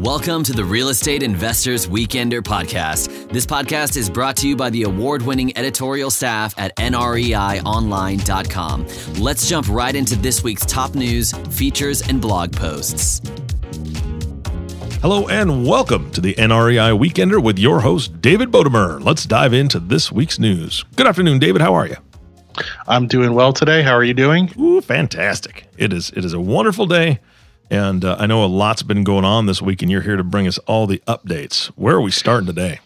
Welcome 0.00 0.42
to 0.42 0.52
the 0.52 0.62
Real 0.62 0.90
Estate 0.90 1.22
Investors 1.22 1.86
Weekender 1.86 2.42
podcast. 2.42 3.32
This 3.32 3.46
podcast 3.46 3.96
is 3.96 4.10
brought 4.10 4.36
to 4.36 4.46
you 4.46 4.54
by 4.54 4.68
the 4.68 4.82
award 4.82 5.22
winning 5.22 5.56
editorial 5.56 6.10
staff 6.10 6.52
at 6.58 6.76
NREIOnline.com. 6.76 8.86
Let's 9.18 9.48
jump 9.48 9.68
right 9.70 9.94
into 9.94 10.14
this 10.16 10.44
week's 10.44 10.66
top 10.66 10.94
news, 10.94 11.32
features, 11.32 12.06
and 12.06 12.20
blog 12.20 12.52
posts. 12.52 13.22
Hello 15.00 15.28
and 15.28 15.66
welcome 15.66 16.10
to 16.10 16.20
the 16.20 16.34
NREI 16.34 17.00
Weekender 17.00 17.42
with 17.42 17.58
your 17.58 17.80
host, 17.80 18.20
David 18.20 18.50
Bodamer. 18.50 19.02
Let's 19.02 19.24
dive 19.24 19.54
into 19.54 19.80
this 19.80 20.12
week's 20.12 20.38
news. 20.38 20.84
Good 20.96 21.06
afternoon, 21.06 21.38
David. 21.38 21.62
How 21.62 21.72
are 21.72 21.86
you? 21.86 21.96
I'm 22.86 23.06
doing 23.06 23.32
well 23.32 23.54
today. 23.54 23.80
How 23.80 23.94
are 23.94 24.04
you 24.04 24.12
doing? 24.12 24.52
Ooh, 24.58 24.82
fantastic. 24.82 25.68
It 25.78 25.94
is 25.94 26.10
it 26.10 26.22
is 26.22 26.34
a 26.34 26.40
wonderful 26.40 26.84
day. 26.84 27.20
And 27.70 28.04
uh, 28.04 28.16
I 28.18 28.26
know 28.26 28.44
a 28.44 28.46
lot's 28.46 28.82
been 28.82 29.04
going 29.04 29.24
on 29.24 29.46
this 29.46 29.60
week, 29.60 29.82
and 29.82 29.90
you're 29.90 30.02
here 30.02 30.16
to 30.16 30.24
bring 30.24 30.46
us 30.46 30.58
all 30.58 30.86
the 30.86 31.02
updates. 31.06 31.66
Where 31.76 31.96
are 31.96 32.00
we 32.00 32.10
starting 32.10 32.46
today? 32.46 32.80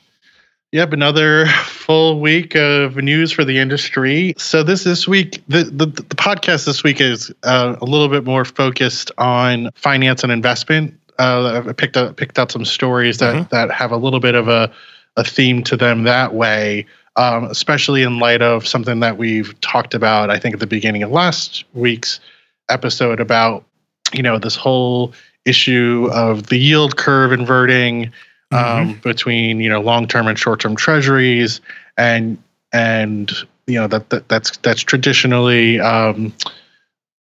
Yep, 0.73 0.93
another 0.93 1.47
full 1.47 2.21
week 2.21 2.55
of 2.55 2.97
news 2.97 3.33
for 3.33 3.45
the 3.45 3.59
industry. 3.59 4.35
So 4.39 4.63
this 4.63 4.85
this 4.85 5.09
week, 5.09 5.43
the 5.49 5.65
the, 5.65 5.87
the 5.87 6.03
podcast 6.03 6.65
this 6.65 6.85
week 6.85 7.01
is 7.01 7.33
uh, 7.43 7.77
a 7.81 7.85
little 7.85 8.09
bit 8.09 8.25
more 8.25 8.45
focused 8.45 9.11
on 9.19 9.71
finance 9.75 10.23
and 10.23 10.31
investment. 10.31 10.99
Uh, 11.19 11.65
I 11.67 11.73
picked 11.73 11.97
up 11.97 12.17
picked 12.17 12.39
out 12.39 12.53
some 12.53 12.65
stories 12.65 13.19
that 13.19 13.35
mm-hmm. 13.35 13.49
that 13.51 13.73
have 13.73 13.91
a 13.91 13.97
little 13.97 14.21
bit 14.21 14.37
of 14.37 14.47
a 14.47 14.73
a 15.17 15.25
theme 15.25 15.65
to 15.65 15.77
them 15.77 16.05
that 16.05 16.35
way. 16.35 16.87
Um, 17.17 17.45
especially 17.47 18.05
in 18.05 18.21
light 18.21 18.41
of 18.41 18.67
something 18.67 19.01
that 19.01 19.19
we've 19.19 19.61
talked 19.61 19.95
about, 19.95 20.31
I 20.31 20.39
think 20.39 20.55
at 20.55 20.61
the 20.61 20.67
beginning 20.69 21.03
of 21.03 21.11
last 21.11 21.65
week's 21.75 22.21
episode 22.69 23.19
about 23.19 23.65
you 24.13 24.23
know 24.23 24.39
this 24.39 24.57
whole 24.57 25.13
issue 25.45 26.09
of 26.13 26.49
the 26.49 26.59
yield 26.59 26.97
curve 26.97 27.33
inverting 27.33 28.07
um, 28.53 28.61
mm-hmm. 28.61 29.01
between 29.01 29.61
you 29.61 29.69
know 29.69 29.81
long 29.81 30.07
term 30.07 30.27
and 30.27 30.39
short 30.39 30.61
term 30.61 30.77
treasuries 30.77 31.61
and 31.97 32.39
and 32.73 33.33
you 33.67 33.79
know 33.79 33.87
that, 33.87 34.11
that 34.11 34.29
that's 34.29 34.57
that's 34.59 34.83
traditionally 34.83 35.81
um, 35.81 36.33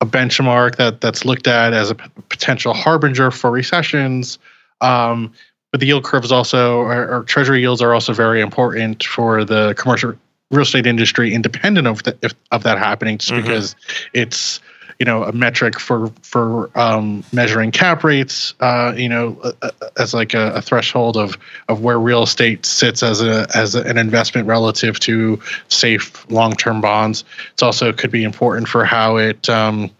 a 0.01 0.05
benchmark 0.05 0.75
that 0.75 1.01
that's 1.01 1.25
looked 1.25 1.47
at 1.47 1.73
as 1.73 1.89
a 1.89 1.95
p- 1.95 2.09
potential 2.29 2.73
harbinger 2.73 3.31
for 3.31 3.51
recessions. 3.51 4.37
Um, 4.81 5.33
but 5.71 5.79
the 5.79 5.87
yield 5.87 6.03
curve 6.03 6.23
is 6.23 6.31
also, 6.31 6.77
or, 6.77 7.17
or, 7.17 7.23
treasury 7.23 7.59
yields 7.59 7.81
are 7.81 7.93
also 7.93 8.13
very 8.13 8.39
important 8.39 9.03
for 9.03 9.43
the 9.43 9.73
commercial 9.77 10.13
real 10.51 10.61
estate 10.61 10.85
industry, 10.85 11.33
independent 11.33 11.87
of 11.87 12.03
the, 12.03 12.17
if, 12.21 12.33
of 12.51 12.63
that 12.63 12.77
happening, 12.77 13.17
just 13.17 13.33
mm-hmm. 13.33 13.41
because 13.41 13.75
it's 14.13 14.61
you 14.99 15.05
know 15.05 15.23
a 15.23 15.31
metric 15.31 15.79
for 15.79 16.07
for 16.21 16.69
um, 16.75 17.23
measuring 17.33 17.71
cap 17.71 18.03
rates 18.03 18.53
uh, 18.59 18.93
you 18.95 19.09
know 19.09 19.53
as 19.97 20.13
like 20.13 20.33
a, 20.33 20.53
a, 20.53 20.61
threshold 20.61 21.17
of 21.17 21.37
of 21.67 21.81
where 21.81 21.99
real 21.99 22.23
estate 22.23 22.65
sits 22.65 23.03
as 23.03 23.21
a 23.21 23.47
as 23.55 23.75
an 23.75 23.97
investment 23.97 24.47
relative 24.47 24.99
to 24.99 25.39
safe 25.67 26.29
long-term 26.31 26.81
bonds. 26.81 27.23
It's 27.53 27.63
also 27.63 27.91
could 27.91 28.11
be 28.11 28.23
important 28.23 28.67
for 28.67 28.85
how 28.85 29.17
it 29.17 29.49
um, 29.49 29.91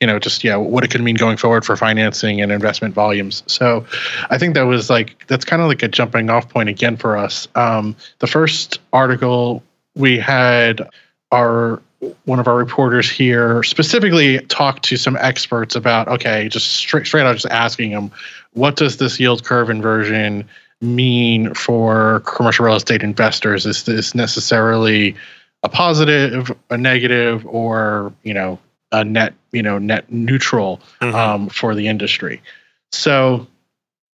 you 0.00 0.06
know 0.06 0.18
just 0.18 0.44
yeah 0.44 0.56
what 0.56 0.84
it 0.84 0.90
could 0.90 1.00
mean 1.00 1.16
going 1.16 1.36
forward 1.36 1.64
for 1.64 1.76
financing 1.76 2.40
and 2.40 2.52
investment 2.52 2.94
volumes. 2.94 3.42
So 3.46 3.86
i 4.30 4.38
think 4.38 4.54
that 4.54 4.62
was 4.62 4.90
like 4.90 5.26
that's 5.28 5.44
kind 5.44 5.62
of 5.62 5.68
like 5.68 5.82
a 5.82 5.88
jumping 5.88 6.28
off 6.28 6.48
point 6.48 6.68
again 6.68 6.96
for 6.96 7.16
us. 7.16 7.48
Um, 7.54 7.96
the 8.18 8.26
first 8.26 8.80
article 8.92 9.62
we 9.94 10.18
had 10.18 10.88
our 11.30 11.80
one 12.24 12.40
of 12.40 12.48
our 12.48 12.56
reporters 12.56 13.10
here 13.10 13.62
specifically 13.62 14.40
talked 14.46 14.84
to 14.84 14.96
some 14.96 15.16
experts 15.16 15.74
about 15.74 16.08
okay, 16.08 16.48
just 16.48 16.72
straight 16.72 17.06
straight 17.06 17.24
out 17.24 17.34
just 17.34 17.46
asking 17.46 17.90
them, 17.90 18.10
what 18.52 18.76
does 18.76 18.96
this 18.96 19.20
yield 19.20 19.44
curve 19.44 19.70
inversion 19.70 20.48
mean 20.80 21.54
for 21.54 22.20
commercial 22.20 22.64
real 22.66 22.74
estate 22.74 23.02
investors? 23.02 23.66
Is 23.66 23.84
this 23.84 24.14
necessarily 24.14 25.14
a 25.62 25.68
positive, 25.68 26.50
a 26.70 26.76
negative, 26.76 27.46
or 27.46 28.12
you 28.22 28.34
know 28.34 28.58
a 28.90 29.04
net 29.04 29.34
you 29.52 29.62
know 29.62 29.78
net 29.78 30.10
neutral 30.12 30.80
mm-hmm. 31.00 31.14
um, 31.14 31.48
for 31.48 31.74
the 31.74 31.88
industry? 31.88 32.42
So 32.90 33.46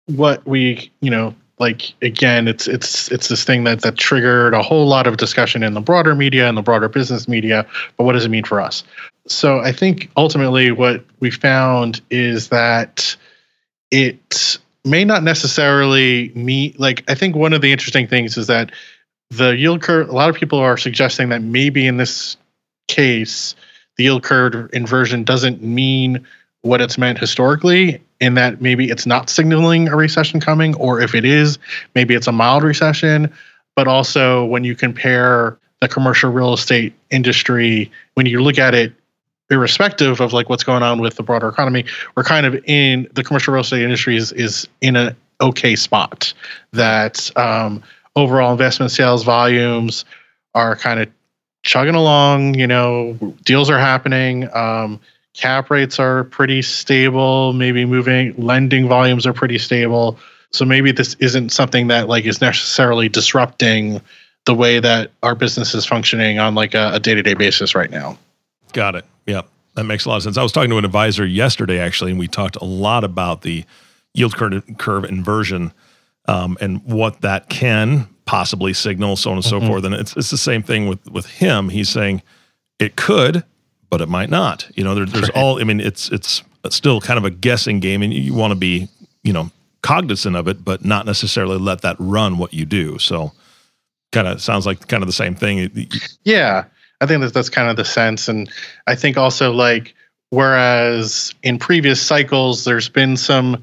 what 0.07 0.47
we 0.47 0.91
you 1.01 1.11
know 1.11 1.35
like 1.59 1.95
again 2.03 2.49
it's 2.49 2.67
it's 2.67 3.11
it's 3.13 3.29
this 3.29 3.45
thing 3.45 3.65
that 3.65 3.83
that 3.83 3.97
triggered 3.97 4.55
a 4.55 4.63
whole 4.63 4.87
lot 4.87 5.07
of 5.07 5.17
discussion 5.17 5.63
in 5.63 5.75
the 5.75 5.81
broader 5.81 6.15
media 6.15 6.49
and 6.49 6.57
the 6.57 6.63
broader 6.63 6.89
business 6.89 7.29
media 7.29 7.67
but 7.97 8.05
what 8.05 8.13
does 8.13 8.25
it 8.25 8.31
mean 8.31 8.45
for 8.45 8.61
us? 8.61 8.85
So 9.27 9.61
i 9.61 9.73
think 9.73 10.11
ultimately 10.17 10.73
what 10.73 11.05
we 11.21 11.31
found 11.31 12.01
is 12.11 12.49
that 12.49 13.17
it 13.91 14.59
may 14.85 15.05
not 15.05 15.23
necessarily 15.23 16.31
mean 16.35 16.75
like 16.79 17.05
i 17.09 17.15
think 17.15 17.37
one 17.37 17.53
of 17.53 17.63
the 17.63 17.73
interesting 17.73 18.07
things 18.07 18.37
is 18.37 18.49
that 18.49 18.73
the 19.31 19.57
yield 19.57 19.83
curve 19.83 20.09
a 20.09 20.13
lot 20.13 20.29
of 20.29 20.37
people 20.37 20.59
are 20.59 20.77
suggesting 20.77 21.29
that 21.29 21.43
maybe 21.43 21.87
in 21.87 21.97
this 21.97 22.37
case 22.89 23.55
the 23.97 24.05
yield 24.05 24.23
curve 24.23 24.69
inversion 24.73 25.25
doesn't 25.25 25.63
mean 25.63 26.27
what 26.63 26.81
it's 26.81 26.99
meant 26.99 27.19
historically 27.19 28.03
in 28.21 28.35
that 28.35 28.61
maybe 28.61 28.91
it's 28.91 29.07
not 29.07 29.29
signaling 29.29 29.89
a 29.89 29.97
recession 29.97 30.41
coming, 30.41 30.75
or 30.77 31.01
if 31.01 31.15
it 31.15 31.25
is, 31.25 31.59
maybe 31.95 32.15
it's 32.15 32.27
a 32.27 32.33
mild 32.33 32.63
recession. 32.63 33.33
But 33.77 33.89
also, 33.89 34.45
when 34.45 34.65
you 34.65 34.77
compare 34.77 35.59
the 35.81 35.89
commercial 35.89 36.31
real 36.31 36.55
estate 36.55 36.95
industry, 37.11 37.91
when 38.15 38.27
you 38.27 38.43
look 38.43 38.59
at 38.59 38.75
it, 38.75 38.93
irrespective 39.51 40.21
of 40.21 40.33
like 40.33 40.49
what's 40.49 40.65
going 40.65 40.83
on 40.83 41.01
with 41.01 41.17
the 41.17 41.23
broader 41.23 41.49
economy, 41.49 41.85
we're 42.17 42.25
kind 42.25 42.47
of 42.47 42.55
in 42.67 43.09
the 43.13 43.23
commercial 43.23 43.53
real 43.53 43.61
estate 43.61 43.83
industry 43.83 44.17
is, 44.17 44.33
is 44.33 44.67
in 44.81 44.97
an 44.97 45.15
okay 45.41 45.77
spot. 45.77 46.33
That 46.73 47.31
um, 47.37 47.83
overall 48.17 48.53
investment 48.53 48.93
sales 48.93 49.25
volumes 49.25 50.05
are 50.55 50.77
kind 50.77 51.01
of 51.01 51.11
chugging 51.63 51.95
along. 51.95 52.55
You 52.55 52.67
know, 52.67 53.19
deals 53.45 53.71
are 53.71 53.79
happening. 53.79 54.49
Um, 54.55 55.01
cap 55.35 55.71
rates 55.71 55.99
are 55.99 56.25
pretty 56.25 56.63
stable. 56.63 57.53
Maybe 57.53 57.85
moving 57.85 58.35
lending 58.37 58.89
volumes 58.89 59.27
are 59.27 59.33
pretty 59.33 59.59
stable. 59.59 60.19
So 60.53 60.65
maybe 60.65 60.93
this 60.93 61.15
isn't 61.19 61.51
something 61.51 61.89
that 61.89 62.09
like 62.09 62.25
is 62.25 62.41
necessarily 62.41 63.09
disrupting 63.09 64.01
the 64.47 64.55
way 64.55 64.79
that 64.79 65.11
our 65.23 65.35
business 65.35 65.75
is 65.75 65.85
functioning 65.85 66.39
on 66.39 66.55
like 66.55 66.75
a, 66.75 66.93
a 66.95 67.01
day-to-day 67.01 67.35
basis 67.35 67.75
right 67.75 67.91
now. 67.91 68.17
Got 68.73 68.95
it. 68.95 69.05
Yep. 69.27 69.49
That 69.75 69.85
makes 69.85 70.05
a 70.05 70.09
lot 70.09 70.17
of 70.17 70.23
sense. 70.23 70.39
I 70.39 70.43
was 70.43 70.53
talking 70.53 70.71
to 70.71 70.79
an 70.79 70.85
advisor 70.85 71.27
yesterday 71.27 71.81
actually 71.81 72.13
and 72.13 72.21
we 72.21 72.29
talked 72.29 72.57
a 72.57 72.65
lot 72.65 73.03
about 73.03 73.43
the 73.43 73.65
yield 74.13 74.37
curve 74.37 75.05
inversion 75.05 75.73
um, 76.27 76.57
and 76.61 76.85
what 76.85 77.21
that 77.23 77.49
can 77.49 78.09
possibly 78.25 78.73
signal 78.73 79.17
so 79.17 79.31
on 79.31 79.37
and 79.37 79.45
so 79.45 79.59
mm-hmm. 79.59 79.67
forth. 79.67 79.85
And 79.85 79.95
it's, 79.95 80.17
it's 80.17 80.31
the 80.31 80.39
same 80.39 80.63
thing 80.63 80.89
with 80.89 81.05
with 81.11 81.27
him. 81.27 81.69
He's 81.69 81.89
saying 81.89 82.23
it 82.79 82.95
could 82.97 83.45
but 83.95 84.01
it 84.01 84.09
might 84.09 84.29
not. 84.29 84.69
You 84.75 84.83
know, 84.83 84.97
there, 84.97 85.07
there's 85.07 85.29
right. 85.29 85.37
all. 85.37 85.61
I 85.61 85.63
mean, 85.63 85.79
it's 85.79 86.11
it's 86.11 86.43
still 86.71 87.01
kind 87.01 87.17
of 87.17 87.25
a 87.25 87.31
guessing 87.31 87.79
game, 87.79 88.03
and 88.03 88.13
you, 88.13 88.21
you 88.21 88.35
want 88.35 88.51
to 88.51 88.57
be 88.57 88.89
you 89.23 89.33
know 89.33 89.53
cognizant 89.85 90.35
of 90.35 90.49
it, 90.49 90.65
but 90.65 90.85
not 90.85 91.07
necessarily 91.07 91.59
let 91.59 91.83
that 91.83 91.95
run 92.01 92.37
what 92.37 92.53
you 92.53 92.65
do. 92.65 92.99
So, 92.99 93.31
kind 94.11 94.27
of 94.27 94.43
sounds 94.43 94.67
like 94.67 94.89
kind 94.89 95.05
of 95.05 95.07
the 95.07 95.13
same 95.13 95.37
thing. 95.37 95.89
Yeah, 96.25 96.65
I 97.01 97.07
think 97.07 97.21
that 97.21 97.33
that's 97.35 97.49
kind 97.49 97.71
of 97.71 97.77
the 97.77 97.85
sense, 97.85 98.27
and 98.27 98.51
I 98.89 98.97
think 98.97 99.17
also 99.17 99.53
like 99.53 99.95
whereas 100.31 101.33
in 101.45 101.61
previous 101.61 102.03
cycles, 102.03 102.65
there's 102.65 102.89
been 102.89 103.17
some 103.17 103.63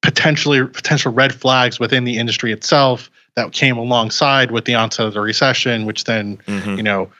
potentially 0.00 0.64
potential 0.64 1.10
red 1.10 1.34
flags 1.34 1.80
within 1.80 2.04
the 2.04 2.18
industry 2.18 2.52
itself 2.52 3.10
that 3.34 3.50
came 3.50 3.78
alongside 3.78 4.52
with 4.52 4.64
the 4.64 4.76
onset 4.76 5.06
of 5.06 5.14
the 5.14 5.20
recession, 5.20 5.86
which 5.86 6.04
then 6.04 6.36
mm-hmm. 6.46 6.76
you 6.76 6.84
know 6.84 7.10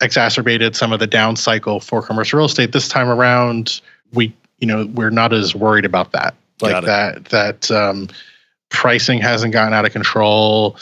exacerbated 0.00 0.76
some 0.76 0.92
of 0.92 1.00
the 1.00 1.06
down 1.06 1.36
cycle 1.36 1.80
for 1.80 2.02
commercial 2.02 2.38
real 2.38 2.46
estate. 2.46 2.72
This 2.72 2.88
time 2.88 3.08
around, 3.08 3.80
we 4.12 4.34
you 4.58 4.66
know 4.66 4.86
we're 4.86 5.10
not 5.10 5.32
as 5.32 5.54
worried 5.54 5.84
about 5.84 6.12
that. 6.12 6.34
Like 6.60 6.84
that 6.84 7.26
that 7.26 7.70
um, 7.70 8.08
pricing 8.68 9.20
hasn't 9.20 9.52
gotten 9.52 9.74
out 9.74 9.84
of 9.84 9.92
control. 9.92 10.76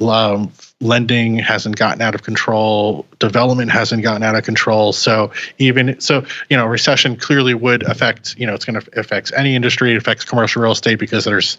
Um, 0.00 0.52
lending 0.80 1.38
hasn't 1.38 1.76
gotten 1.76 2.02
out 2.02 2.14
of 2.14 2.22
control 2.22 3.06
development 3.18 3.70
hasn't 3.70 4.02
gotten 4.02 4.22
out 4.22 4.34
of 4.34 4.44
control 4.44 4.92
so 4.92 5.32
even 5.58 5.98
so 6.00 6.22
you 6.50 6.56
know 6.56 6.66
recession 6.66 7.16
clearly 7.16 7.54
would 7.54 7.82
affect 7.84 8.36
you 8.36 8.46
know 8.46 8.52
it's 8.52 8.64
going 8.64 8.78
to 8.78 9.00
affect 9.00 9.32
any 9.34 9.54
industry 9.54 9.92
it 9.92 9.96
affects 9.96 10.24
commercial 10.24 10.60
real 10.60 10.72
estate 10.72 10.98
because 10.98 11.24
there's 11.24 11.56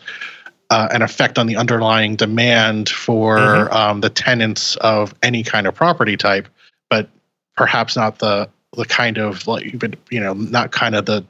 uh, 0.69 0.87
an 0.91 1.01
effect 1.01 1.39
on 1.39 1.47
the 1.47 1.55
underlying 1.55 2.15
demand 2.15 2.89
for 2.89 3.37
mm-hmm. 3.37 3.73
um, 3.73 4.01
the 4.01 4.09
tenants 4.09 4.75
of 4.77 5.15
any 5.23 5.41
kind 5.41 5.65
of 5.65 5.73
property 5.73 6.17
type 6.17 6.47
but 6.89 7.09
perhaps 7.55 7.95
not 7.95 8.19
the 8.19 8.49
the 8.75 8.85
kind 8.85 9.17
of 9.17 9.47
like 9.47 9.73
you 10.11 10.19
know 10.19 10.33
not 10.33 10.71
kind 10.71 10.95
of 10.95 11.05
the 11.05 11.25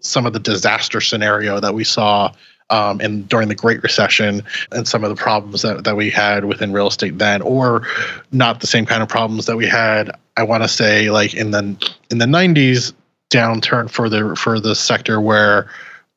some 0.00 0.26
of 0.26 0.32
the 0.32 0.40
disaster 0.40 1.00
scenario 1.00 1.60
that 1.60 1.74
we 1.74 1.84
saw 1.84 2.32
um, 2.70 3.00
in 3.00 3.22
during 3.24 3.48
the 3.48 3.54
Great 3.54 3.82
Recession 3.82 4.42
and 4.72 4.86
some 4.86 5.02
of 5.02 5.10
the 5.10 5.16
problems 5.16 5.62
that, 5.62 5.84
that 5.84 5.96
we 5.96 6.10
had 6.10 6.44
within 6.44 6.70
real 6.70 6.86
estate 6.86 7.18
then, 7.18 7.40
or 7.42 7.86
not 8.30 8.60
the 8.60 8.66
same 8.66 8.86
kind 8.86 9.02
of 9.02 9.08
problems 9.08 9.46
that 9.46 9.56
we 9.56 9.66
had. 9.66 10.10
I 10.36 10.42
want 10.42 10.62
to 10.62 10.68
say 10.68 11.10
like 11.10 11.34
in 11.34 11.50
the 11.50 11.76
in 12.10 12.18
the 12.18 12.26
'90s 12.26 12.92
downturn 13.30 13.90
for 13.90 14.08
the 14.08 14.36
for 14.36 14.60
the 14.60 14.74
sector 14.74 15.20
where 15.20 15.70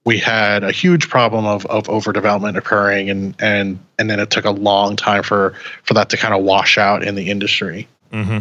we 0.03 0.17
had 0.17 0.63
a 0.63 0.71
huge 0.71 1.09
problem 1.09 1.45
of, 1.45 1.65
of 1.67 1.83
overdevelopment 1.85 2.57
occurring 2.57 3.09
and 3.09 3.35
and 3.39 3.79
and 3.99 4.09
then 4.09 4.19
it 4.19 4.29
took 4.29 4.45
a 4.45 4.51
long 4.51 4.95
time 4.95 5.23
for 5.23 5.53
for 5.83 5.93
that 5.93 6.09
to 6.09 6.17
kind 6.17 6.33
of 6.33 6.43
wash 6.43 6.77
out 6.77 7.03
in 7.03 7.15
the 7.15 7.29
industry 7.29 7.87
Mm-hmm. 8.11 8.39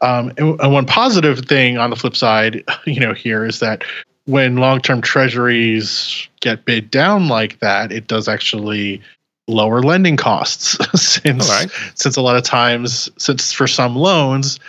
Um, 0.00 0.32
and, 0.36 0.60
and 0.60 0.72
one 0.72 0.86
positive 0.86 1.40
thing 1.40 1.78
on 1.78 1.90
the 1.90 1.96
flip 1.96 2.16
side 2.16 2.64
you 2.84 3.00
know 3.00 3.12
here 3.12 3.44
is 3.44 3.60
that 3.60 3.84
when 4.26 4.56
long-term 4.56 5.00
treasuries 5.00 6.28
get 6.40 6.64
bid 6.64 6.90
down 6.90 7.28
like 7.28 7.58
that 7.60 7.92
it 7.92 8.06
does 8.06 8.28
actually 8.28 9.00
lower 9.48 9.82
lending 9.82 10.16
costs 10.16 10.78
since 11.00 11.48
right. 11.48 11.70
since 11.94 12.16
a 12.16 12.22
lot 12.22 12.36
of 12.36 12.42
times 12.42 13.10
since 13.18 13.52
for 13.52 13.66
some 13.66 13.96
loans 13.96 14.60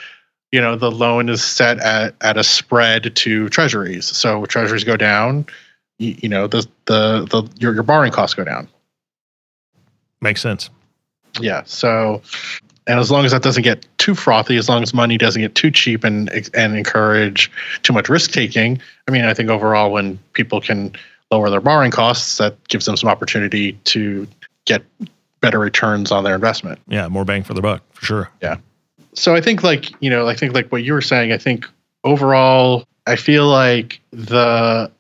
you 0.51 0.59
know 0.59 0.75
the 0.75 0.91
loan 0.91 1.29
is 1.29 1.43
set 1.43 1.79
at, 1.79 2.15
at 2.21 2.37
a 2.37 2.43
spread 2.43 3.15
to 3.15 3.49
treasuries 3.49 4.05
so 4.05 4.45
treasuries 4.45 4.83
go 4.83 4.97
down 4.97 5.45
you, 5.99 6.15
you 6.19 6.29
know 6.29 6.47
the 6.47 6.67
the 6.85 7.27
the 7.29 7.47
your, 7.59 7.73
your 7.73 7.83
borrowing 7.83 8.11
costs 8.11 8.33
go 8.33 8.43
down 8.43 8.67
Makes 10.23 10.41
sense. 10.41 10.69
yeah 11.39 11.63
so 11.65 12.21
and 12.87 12.99
as 12.99 13.11
long 13.11 13.25
as 13.25 13.31
that 13.31 13.43
doesn't 13.43 13.63
get 13.63 13.85
too 13.97 14.15
frothy 14.15 14.57
as 14.57 14.67
long 14.67 14.81
as 14.81 14.93
money 14.93 15.17
doesn't 15.17 15.41
get 15.41 15.55
too 15.55 15.71
cheap 15.71 16.03
and 16.03 16.29
and 16.53 16.75
encourage 16.75 17.51
too 17.83 17.93
much 17.93 18.09
risk 18.09 18.31
taking 18.31 18.81
i 19.07 19.11
mean 19.11 19.25
i 19.25 19.33
think 19.33 19.49
overall 19.49 19.91
when 19.91 20.17
people 20.33 20.59
can 20.61 20.91
lower 21.31 21.49
their 21.49 21.61
borrowing 21.61 21.91
costs 21.91 22.37
that 22.37 22.55
gives 22.67 22.85
them 22.85 22.97
some 22.97 23.09
opportunity 23.09 23.73
to 23.85 24.27
get 24.65 24.83
better 25.41 25.59
returns 25.59 26.11
on 26.11 26.23
their 26.23 26.35
investment 26.35 26.79
Yeah, 26.87 27.07
more 27.07 27.25
bang 27.25 27.43
for 27.43 27.53
the 27.53 27.61
buck 27.61 27.83
for 27.93 28.05
sure. 28.05 28.29
Yeah. 28.41 28.57
So 29.13 29.35
I 29.35 29.41
think 29.41 29.63
like 29.63 29.91
you 30.01 30.09
know 30.09 30.27
I 30.27 30.35
think 30.35 30.53
like 30.53 30.71
what 30.71 30.83
you 30.83 30.93
were 30.93 31.01
saying 31.01 31.31
I 31.31 31.37
think 31.37 31.65
overall 32.03 32.85
I 33.07 33.15
feel 33.15 33.47
like 33.47 33.99
the 34.11 34.91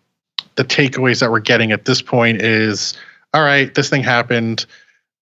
the 0.55 0.63
takeaways 0.65 1.19
that 1.19 1.31
we're 1.31 1.39
getting 1.39 1.71
at 1.71 1.85
this 1.85 2.01
point 2.01 2.41
is 2.41 2.97
all 3.33 3.43
right 3.43 3.73
this 3.75 3.89
thing 3.89 4.03
happened 4.03 4.65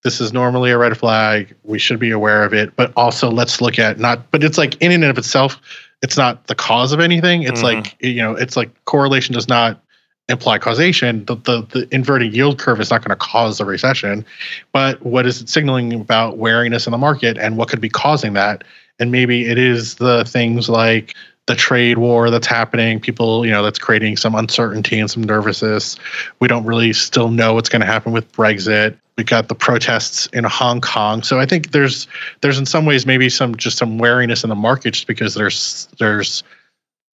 this 0.03 0.21
is 0.21 0.31
normally 0.33 0.71
a 0.71 0.77
red 0.77 0.97
flag. 0.97 1.53
We 1.63 1.79
should 1.79 1.99
be 1.99 2.11
aware 2.11 2.43
of 2.43 2.53
it. 2.53 2.75
But 2.75 2.93
also 2.95 3.29
let's 3.29 3.61
look 3.61 3.77
at 3.79 3.99
not 3.99 4.31
but 4.31 4.43
it's 4.43 4.57
like 4.57 4.81
in 4.81 4.91
and 4.91 5.03
of 5.03 5.17
itself 5.17 5.59
it's 6.01 6.17
not 6.17 6.47
the 6.47 6.55
cause 6.55 6.93
of 6.93 6.99
anything. 7.01 7.43
It's 7.43 7.59
Mhm. 7.61 7.63
like 7.63 7.95
you 7.99 8.21
know 8.21 8.33
it's 8.33 8.55
like 8.55 8.69
correlation 8.85 9.33
does 9.33 9.49
not 9.49 9.81
imply 10.29 10.57
causation. 10.59 11.25
The, 11.25 11.35
the 11.35 11.65
the 11.71 11.87
inverted 11.91 12.33
yield 12.33 12.59
curve 12.59 12.79
is 12.79 12.89
not 12.91 13.03
going 13.03 13.09
to 13.09 13.15
cause 13.15 13.59
a 13.59 13.65
recession. 13.65 14.25
But 14.71 15.01
what 15.05 15.25
is 15.25 15.41
it 15.41 15.49
signaling 15.49 15.93
about 15.93 16.37
wariness 16.37 16.87
in 16.87 16.91
the 16.91 16.97
market 16.97 17.37
and 17.37 17.57
what 17.57 17.67
could 17.67 17.81
be 17.81 17.89
causing 17.89 18.33
that? 18.33 18.63
And 18.99 19.11
maybe 19.11 19.47
it 19.47 19.57
is 19.57 19.95
the 19.95 20.23
things 20.25 20.69
like 20.69 21.15
the 21.47 21.55
trade 21.55 21.97
war 21.97 22.29
that's 22.29 22.45
happening 22.45 22.99
people 22.99 23.43
you 23.43 23.51
know 23.51 23.63
that's 23.63 23.79
creating 23.79 24.15
some 24.17 24.35
uncertainty 24.35 24.99
and 24.99 25.09
some 25.11 25.23
nervousness. 25.23 25.97
We 26.39 26.47
don't 26.47 26.63
really 26.63 26.93
still 26.93 27.29
know 27.29 27.55
what's 27.55 27.69
going 27.69 27.81
to 27.81 27.87
happen 27.87 28.13
with 28.13 28.31
brexit 28.31 28.95
we 29.19 29.23
got 29.25 29.49
the 29.49 29.55
protests 29.55 30.27
in 30.27 30.45
hong 30.45 30.79
kong 30.79 31.21
so 31.21 31.39
i 31.39 31.45
think 31.45 31.71
there's 31.71 32.07
there's 32.39 32.57
in 32.57 32.65
some 32.65 32.85
ways 32.85 33.05
maybe 33.05 33.29
some 33.29 33.53
just 33.55 33.77
some 33.77 33.97
wariness 33.99 34.43
in 34.43 34.49
the 34.49 34.55
market 34.55 34.91
just 34.91 35.07
because 35.07 35.33
there's 35.33 35.87
there's 35.99 36.41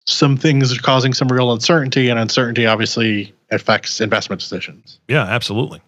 some 0.04 0.37
things 0.37 0.76
are 0.76 0.82
causing 0.82 1.14
some 1.14 1.28
real 1.28 1.52
uncertainty 1.52 2.08
and 2.08 2.19
uncertainty 2.19 2.66
obviously 2.66 3.32
affects 3.52 4.00
investment 4.00 4.40
decisions 4.40 4.99
Yeah, 5.06 5.22
absolutely. 5.22 5.81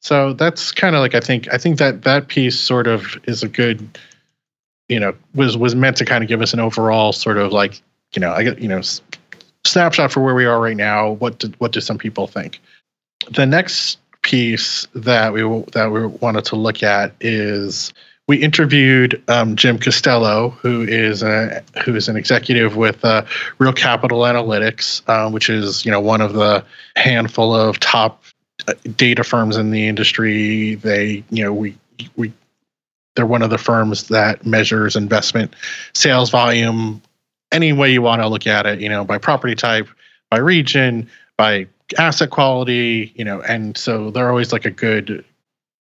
so 0.00 0.32
that's 0.32 0.72
kind 0.72 0.96
of 0.96 1.00
like 1.02 1.14
I 1.14 1.20
think 1.20 1.52
I 1.52 1.58
think 1.58 1.78
that 1.78 2.02
that 2.02 2.28
piece 2.28 2.58
sort 2.58 2.86
of 2.86 3.18
is 3.24 3.42
a 3.42 3.48
good, 3.48 3.98
you 4.88 4.98
know, 5.00 5.12
was 5.34 5.56
was 5.56 5.74
meant 5.74 5.98
to 5.98 6.06
kind 6.06 6.24
of 6.24 6.28
give 6.28 6.40
us 6.40 6.54
an 6.54 6.60
overall 6.60 7.12
sort 7.12 7.36
of 7.36 7.52
like 7.52 7.82
you 8.14 8.20
know 8.20 8.32
I 8.32 8.42
get 8.44 8.58
you 8.58 8.68
know 8.68 8.80
snapshot 9.66 10.12
for 10.12 10.20
where 10.24 10.34
we 10.34 10.46
are 10.46 10.60
right 10.60 10.76
now. 10.76 11.10
What 11.10 11.40
do, 11.40 11.52
what 11.58 11.72
do 11.72 11.80
some 11.80 11.98
people 11.98 12.26
think? 12.26 12.60
The 13.30 13.44
next 13.44 13.98
piece 14.28 14.86
that 14.94 15.32
we 15.32 15.40
that 15.72 15.90
we 15.90 16.04
wanted 16.04 16.44
to 16.44 16.54
look 16.54 16.82
at 16.82 17.14
is 17.18 17.94
we 18.26 18.36
interviewed 18.36 19.22
um, 19.28 19.56
Jim 19.56 19.78
Costello, 19.78 20.50
who 20.50 20.82
is 20.82 21.22
a 21.22 21.64
who 21.82 21.96
is 21.96 22.08
an 22.08 22.16
executive 22.16 22.76
with 22.76 23.02
uh, 23.06 23.24
Real 23.56 23.72
Capital 23.72 24.20
Analytics, 24.20 25.00
uh, 25.08 25.30
which 25.30 25.48
is 25.48 25.86
you 25.86 25.90
know 25.90 26.00
one 26.00 26.20
of 26.20 26.34
the 26.34 26.62
handful 26.94 27.54
of 27.54 27.80
top 27.80 28.22
uh, 28.66 28.74
data 28.96 29.24
firms 29.24 29.56
in 29.56 29.70
the 29.70 29.88
industry. 29.88 30.74
They, 30.74 31.24
you 31.30 31.42
know, 31.42 31.54
we 31.54 31.78
we 32.16 32.34
they're 33.16 33.24
one 33.24 33.40
of 33.40 33.48
the 33.48 33.56
firms 33.56 34.08
that 34.08 34.44
measures 34.44 34.94
investment 34.94 35.54
sales 35.94 36.28
volume 36.28 37.00
any 37.50 37.72
way 37.72 37.90
you 37.90 38.02
want 38.02 38.20
to 38.20 38.28
look 38.28 38.46
at 38.46 38.66
it. 38.66 38.78
You 38.78 38.90
know, 38.90 39.06
by 39.06 39.16
property 39.16 39.54
type, 39.54 39.88
by 40.30 40.36
region, 40.36 41.08
by 41.38 41.66
asset 41.96 42.30
quality. 42.30 43.12
You 43.14 43.24
know, 43.24 43.40
and 43.42 43.76
so 43.76 44.10
they're 44.10 44.28
always 44.28 44.52
like 44.52 44.64
a 44.64 44.70
good 44.70 45.24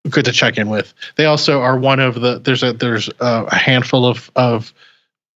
good 0.10 0.26
to 0.26 0.32
check 0.32 0.58
in 0.58 0.70
with. 0.70 0.94
They 1.16 1.26
also 1.26 1.62
are 1.62 1.78
one 1.78 2.00
of 2.00 2.22
the 2.22 2.40
there's 2.40 2.64
a 2.64 2.74
there's 2.74 3.10
a, 3.20 3.56
handful 3.56 4.06
of 4.06 4.32
of 4.36 4.74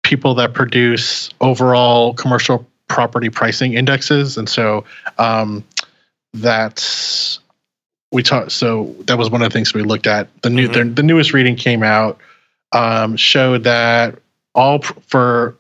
people 0.04 0.34
that 0.36 0.54
produce 0.54 1.30
overall 1.42 2.14
commercial 2.14 2.66
property 2.88 3.30
pricing 3.30 3.74
indexes, 3.74 4.38
and 4.38 4.50
so 4.50 4.86
um, 5.18 5.64
that's 6.34 7.40
we 8.12 8.24
talked. 8.24 8.52
So 8.52 8.96
that 9.02 9.18
was 9.18 9.30
one 9.30 9.42
of 9.42 9.50
the 9.50 9.54
things 9.54 9.74
we 9.74 9.84
looked 9.84 10.08
at. 10.08 10.30
The 10.42 10.50
new 10.50 10.68
the, 10.68 10.84
the 10.84 11.04
newest 11.04 11.34
reading 11.34 11.56
came 11.56 11.84
out 11.84 12.20
um, 12.72 13.16
showed 13.16 13.64
that 13.64 14.20
all 14.56 14.82
for 14.82 15.56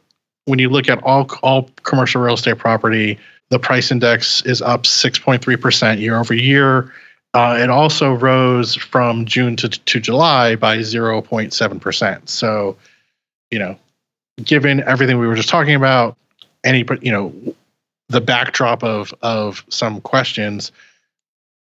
when 0.45 0.59
you 0.59 0.69
look 0.69 0.89
at 0.89 1.01
all 1.03 1.29
all 1.43 1.69
commercial 1.83 2.21
real 2.21 2.33
estate 2.33 2.57
property, 2.57 3.19
the 3.49 3.59
price 3.59 3.91
index 3.91 4.41
is 4.43 4.61
up 4.61 4.85
six 4.85 5.17
point 5.19 5.43
three 5.43 5.55
percent 5.57 5.99
year 5.99 6.19
over 6.19 6.33
year. 6.33 6.91
Uh, 7.33 7.57
it 7.59 7.69
also 7.69 8.13
rose 8.13 8.75
from 8.75 9.25
June 9.25 9.55
to, 9.55 9.69
to 9.69 9.99
July 9.99 10.55
by 10.55 10.77
0.7%. 10.79 12.27
So, 12.27 12.75
you 13.51 13.59
know, 13.59 13.77
given 14.43 14.81
everything 14.81 15.19
we 15.19 15.27
were 15.27 15.35
just 15.35 15.49
talking 15.49 15.75
about, 15.75 16.17
any, 16.63 16.83
you 17.01 17.11
know, 17.11 17.31
the 18.07 18.19
backdrop 18.19 18.83
of, 18.83 19.13
of 19.21 19.63
some 19.69 20.01
questions, 20.01 20.71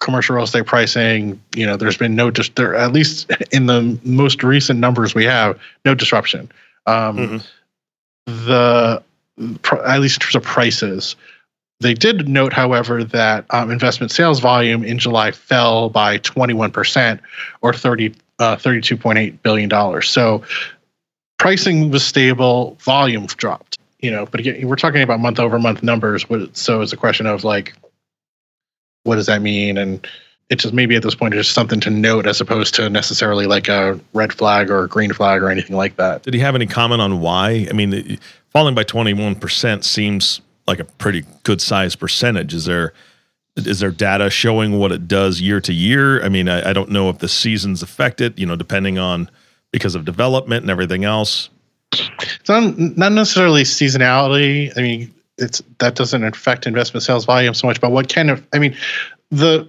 commercial 0.00 0.36
real 0.36 0.44
estate 0.44 0.64
pricing, 0.64 1.38
you 1.54 1.66
know, 1.66 1.76
there's 1.76 1.98
been 1.98 2.16
no, 2.16 2.30
just 2.30 2.56
there, 2.56 2.74
at 2.74 2.92
least 2.92 3.30
in 3.52 3.66
the 3.66 3.98
most 4.04 4.42
recent 4.42 4.80
numbers 4.80 5.14
we 5.14 5.24
have, 5.24 5.60
no 5.84 5.94
disruption. 5.94 6.50
Um, 6.86 7.18
Mhm. 7.18 7.46
The, 8.24 9.02
at 9.84 10.00
least 10.00 10.16
in 10.16 10.20
terms 10.20 10.34
of 10.36 10.44
prices, 10.44 11.14
they 11.82 11.94
did 11.94 12.28
note, 12.28 12.52
however, 12.52 13.04
that 13.04 13.44
um, 13.50 13.70
investment 13.70 14.10
sales 14.10 14.40
volume 14.40 14.84
in 14.84 14.98
July 14.98 15.32
fell 15.32 15.90
by 15.90 16.18
21% 16.18 17.20
or 17.60 17.72
30, 17.72 18.14
uh, 18.38 18.56
$32.8 18.56 19.42
billion. 19.42 20.02
So 20.02 20.42
pricing 21.38 21.90
was 21.90 22.04
stable, 22.04 22.76
volume 22.80 23.26
dropped. 23.26 23.78
You 24.00 24.10
know, 24.10 24.26
but 24.26 24.40
again, 24.40 24.66
we're 24.66 24.76
talking 24.76 25.02
about 25.02 25.20
month 25.20 25.38
over 25.38 25.58
month 25.58 25.82
numbers. 25.82 26.24
So 26.54 26.80
it's 26.80 26.92
a 26.92 26.96
question 26.96 27.26
of 27.26 27.44
like, 27.44 27.74
what 29.04 29.16
does 29.16 29.26
that 29.26 29.42
mean? 29.42 29.78
And 29.78 30.06
it's 30.50 30.64
just 30.64 30.74
maybe 30.74 30.96
at 30.96 31.02
this 31.02 31.14
point 31.14 31.34
it's 31.34 31.46
just 31.46 31.54
something 31.54 31.80
to 31.80 31.90
note 31.90 32.26
as 32.26 32.40
opposed 32.40 32.74
to 32.74 32.90
necessarily 32.90 33.46
like 33.46 33.68
a 33.68 33.98
red 34.12 34.32
flag 34.32 34.70
or 34.70 34.84
a 34.84 34.88
green 34.88 35.12
flag 35.12 35.40
or 35.40 35.50
anything 35.50 35.76
like 35.76 35.96
that. 35.96 36.22
Did 36.24 36.34
he 36.34 36.40
have 36.40 36.54
any 36.54 36.66
comment 36.66 37.00
on 37.00 37.20
why? 37.20 37.66
I 37.70 37.72
mean, 37.72 38.18
falling 38.50 38.74
by 38.74 38.84
21% 38.84 39.84
seems 39.84 40.40
like 40.66 40.78
a 40.78 40.84
pretty 40.84 41.24
good 41.42 41.60
size 41.60 41.96
percentage. 41.96 42.54
Is 42.54 42.64
there 42.64 42.92
is 43.56 43.80
there 43.80 43.90
data 43.90 44.30
showing 44.30 44.78
what 44.78 44.92
it 44.92 45.06
does 45.06 45.40
year 45.40 45.60
to 45.60 45.72
year? 45.72 46.24
I 46.24 46.28
mean, 46.28 46.48
I, 46.48 46.70
I 46.70 46.72
don't 46.72 46.90
know 46.90 47.10
if 47.10 47.18
the 47.18 47.28
seasons 47.28 47.82
affect 47.82 48.20
it, 48.20 48.38
you 48.38 48.46
know, 48.46 48.56
depending 48.56 48.98
on 48.98 49.30
because 49.72 49.94
of 49.94 50.04
development 50.04 50.62
and 50.62 50.70
everything 50.70 51.04
else. 51.04 51.50
It's 51.92 52.48
not, 52.48 52.78
not 52.78 53.12
necessarily 53.12 53.64
seasonality. 53.64 54.72
I 54.78 54.80
mean, 54.80 55.14
it's 55.38 55.62
that 55.78 55.94
doesn't 55.94 56.24
affect 56.24 56.66
investment 56.66 57.02
sales 57.02 57.24
volume 57.24 57.54
so 57.54 57.66
much, 57.66 57.80
but 57.80 57.90
what 57.90 58.12
kind 58.12 58.30
of 58.30 58.46
I 58.52 58.58
mean, 58.58 58.76
the 59.30 59.68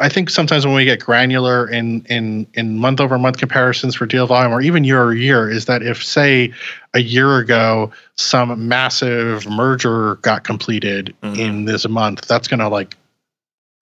I 0.00 0.08
think 0.08 0.30
sometimes 0.30 0.66
when 0.66 0.74
we 0.74 0.86
get 0.86 1.00
granular 1.00 1.68
in 1.68 2.04
in 2.08 2.46
in 2.54 2.78
month 2.78 2.98
over 2.98 3.18
month 3.18 3.36
comparisons 3.36 3.94
for 3.94 4.06
deal 4.06 4.26
volume 4.26 4.52
or 4.52 4.62
even 4.62 4.84
year 4.84 5.02
over 5.02 5.14
year 5.14 5.50
is 5.50 5.66
that 5.66 5.82
if 5.82 6.02
say 6.02 6.50
a 6.94 7.00
year 7.00 7.36
ago 7.38 7.92
some 8.16 8.68
massive 8.68 9.46
merger 9.46 10.14
got 10.16 10.44
completed 10.44 11.14
Mhm. 11.22 11.38
in 11.38 11.64
this 11.66 11.86
month, 11.86 12.26
that's 12.26 12.48
going 12.48 12.60
to 12.60 12.68
like 12.68 12.96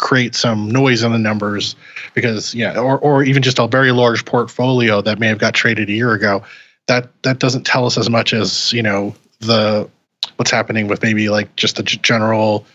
create 0.01 0.35
some 0.35 0.69
noise 0.69 1.05
in 1.05 1.13
the 1.13 1.19
numbers 1.19 1.77
because 2.13 2.57
yeah, 2.57 2.77
or 2.77 2.99
or 2.99 3.23
even 3.23 3.41
just 3.43 3.61
a 3.61 3.69
very 3.69 3.93
large 3.93 4.25
portfolio 4.25 5.01
that 5.01 5.21
may 5.21 5.29
have 5.29 5.39
got 5.39 5.55
traded 5.55 5.89
a 5.89 5.93
year 5.93 6.13
ago. 6.13 6.43
That 6.89 7.09
that 7.23 7.39
doesn't 7.39 7.65
tell 7.65 7.87
us 7.87 7.97
as 7.97 8.11
much 8.11 8.33
as 8.35 8.73
you 8.73 8.83
know 8.83 9.15
the 9.39 9.89
what's 10.37 10.51
happening 10.51 10.89
with 10.89 11.03
maybe 11.05 11.29
like 11.29 11.55
just 11.55 11.77
the 11.77 11.85
general 11.85 12.67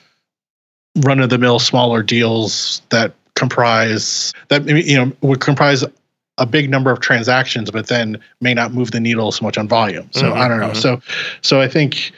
run 0.98 1.20
of 1.20 1.30
the 1.30 1.38
mill 1.38 1.60
smaller 1.60 2.04
deals 2.04 2.82
that 2.90 3.14
comprise 3.36 4.34
that 4.50 4.68
you 4.68 4.98
know 4.98 5.12
would 5.22 5.40
comprise 5.40 5.86
a 6.38 6.46
big 6.46 6.70
number 6.70 6.92
of 6.92 7.00
transactions 7.00 7.72
but 7.72 7.88
then 7.88 8.20
may 8.42 8.54
not 8.54 8.74
move 8.74 8.92
the 8.92 9.00
needle 9.00 9.32
so 9.32 9.46
much 9.46 9.58
on 9.58 9.68
volume 9.68 10.10
so 10.12 10.32
Mhm, 10.32 10.34
i 10.34 10.48
don't 10.48 10.60
know 10.60 10.70
mhm. 10.70 10.76
so 10.76 11.02
so 11.42 11.62
i 11.62 11.68
think 11.68 12.12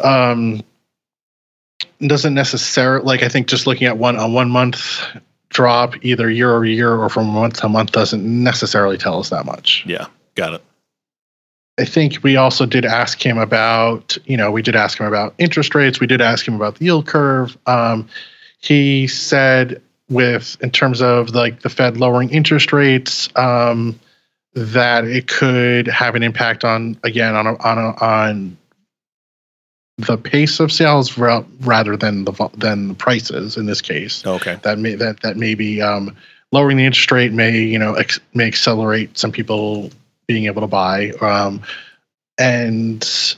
um 0.00 0.62
doesn't 2.06 2.34
necessarily 2.34 3.04
like 3.04 3.22
I 3.22 3.28
think 3.28 3.46
just 3.46 3.66
looking 3.66 3.86
at 3.86 3.98
one 3.98 4.16
a 4.16 4.28
one 4.28 4.50
month 4.50 5.02
drop 5.48 5.94
either 6.04 6.30
year 6.30 6.54
over 6.54 6.64
year 6.64 6.94
or 6.94 7.08
from 7.08 7.26
month 7.26 7.60
to 7.60 7.68
month 7.68 7.92
doesn't 7.92 8.24
necessarily 8.24 8.96
tell 8.98 9.20
us 9.20 9.30
that 9.30 9.44
much. 9.44 9.84
Yeah, 9.86 10.06
got 10.34 10.54
it. 10.54 10.62
I 11.78 11.84
think 11.84 12.22
we 12.22 12.36
also 12.36 12.66
did 12.66 12.84
ask 12.84 13.24
him 13.24 13.38
about, 13.38 14.18
you 14.26 14.36
know, 14.36 14.50
we 14.50 14.62
did 14.62 14.76
ask 14.76 15.00
him 15.00 15.06
about 15.06 15.34
interest 15.38 15.74
rates. 15.74 16.00
We 16.00 16.06
did 16.06 16.20
ask 16.20 16.46
him 16.46 16.54
about 16.54 16.76
the 16.76 16.84
yield 16.84 17.06
curve. 17.06 17.56
Um, 17.66 18.08
he 18.58 19.06
said, 19.06 19.80
with 20.08 20.58
in 20.60 20.70
terms 20.70 21.00
of 21.00 21.30
like 21.30 21.62
the 21.62 21.70
Fed 21.70 21.96
lowering 21.96 22.30
interest 22.30 22.72
rates, 22.72 23.28
um, 23.36 23.98
that 24.54 25.04
it 25.04 25.28
could 25.28 25.86
have 25.86 26.14
an 26.14 26.22
impact 26.22 26.62
on 26.62 26.98
again 27.04 27.34
on 27.34 27.46
a, 27.46 27.56
on 27.56 27.78
a, 27.78 28.04
on 28.04 28.56
the 29.96 30.18
pace 30.18 30.60
of 30.60 30.70
sales 30.70 31.16
rather 31.16 31.96
than 31.96 32.24
the 32.24 32.50
than 32.54 32.88
the 32.88 32.94
prices 32.94 33.56
in 33.56 33.64
this 33.64 33.80
case. 33.80 34.26
Okay, 34.26 34.58
that 34.62 34.78
may 34.78 34.94
that 34.94 35.20
that 35.20 35.38
maybe 35.38 35.80
um, 35.80 36.14
lowering 36.50 36.76
the 36.76 36.84
interest 36.84 37.10
rate 37.10 37.32
may 37.32 37.58
you 37.58 37.78
know 37.78 37.94
ex- 37.94 38.20
may 38.34 38.46
accelerate 38.46 39.16
some 39.16 39.32
people 39.32 39.90
being 40.32 40.46
able 40.46 40.62
to 40.62 40.66
buy. 40.66 41.10
Um, 41.20 41.60
and 42.38 43.36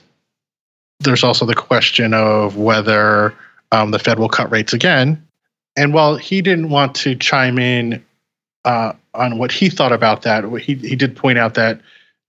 there's 1.00 1.24
also 1.24 1.44
the 1.44 1.54
question 1.54 2.14
of 2.14 2.56
whether 2.56 3.34
um, 3.72 3.90
the 3.90 3.98
Fed 3.98 4.20
will 4.20 4.28
cut 4.28 4.52
rates 4.52 4.72
again. 4.72 5.26
And 5.76 5.92
while 5.92 6.14
he 6.14 6.40
didn't 6.40 6.70
want 6.70 6.94
to 6.96 7.16
chime 7.16 7.58
in 7.58 8.04
uh, 8.64 8.92
on 9.12 9.38
what 9.38 9.50
he 9.50 9.70
thought 9.70 9.92
about 9.92 10.22
that, 10.22 10.44
he, 10.60 10.74
he 10.74 10.94
did 10.94 11.16
point 11.16 11.36
out 11.36 11.54
that 11.54 11.80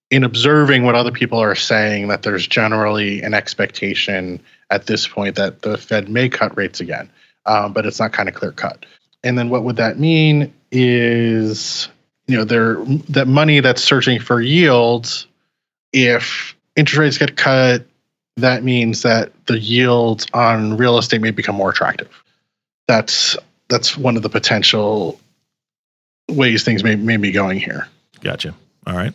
in 0.09 0.23
observing 0.23 0.83
what 0.83 0.95
other 0.95 1.11
people 1.11 1.39
are 1.39 1.53
saying, 1.53 2.07
that 2.07 2.23
there's 2.23 2.47
generally 2.47 3.21
an 3.21 3.35
expectation 3.35 4.39
at 4.71 4.87
this 4.87 5.07
point 5.07 5.35
that 5.35 5.61
the 5.61 5.77
Fed 5.77 6.09
may 6.09 6.27
cut 6.27 6.57
rates 6.57 6.79
again, 6.79 7.07
um, 7.45 7.71
but 7.71 7.85
it's 7.85 7.99
not 7.99 8.13
kind 8.13 8.27
of 8.27 8.33
clear 8.33 8.51
cut. 8.51 8.83
And 9.23 9.37
then 9.37 9.49
what 9.49 9.63
would 9.63 9.75
that 9.75 9.99
mean 9.99 10.51
is 10.71 11.87
you 12.27 12.37
know, 12.37 12.43
there 12.43 12.75
that 13.09 13.27
money 13.27 13.59
that's 13.59 13.83
searching 13.83 14.19
for 14.19 14.41
yields, 14.41 15.27
if 15.93 16.55
interest 16.75 16.99
rates 16.99 17.17
get 17.17 17.37
cut, 17.37 17.85
that 18.37 18.63
means 18.63 19.03
that 19.03 19.31
the 19.45 19.59
yields 19.59 20.25
on 20.33 20.77
real 20.77 20.97
estate 20.97 21.21
may 21.21 21.31
become 21.31 21.55
more 21.55 21.69
attractive. 21.69 22.23
That's 22.87 23.37
that's 23.69 23.97
one 23.97 24.15
of 24.15 24.23
the 24.23 24.29
potential 24.29 25.19
ways 26.29 26.63
things 26.63 26.83
may, 26.83 26.95
may 26.95 27.17
be 27.17 27.31
going 27.31 27.59
here. 27.59 27.87
Gotcha. 28.21 28.53
All 28.87 28.95
right. 28.95 29.13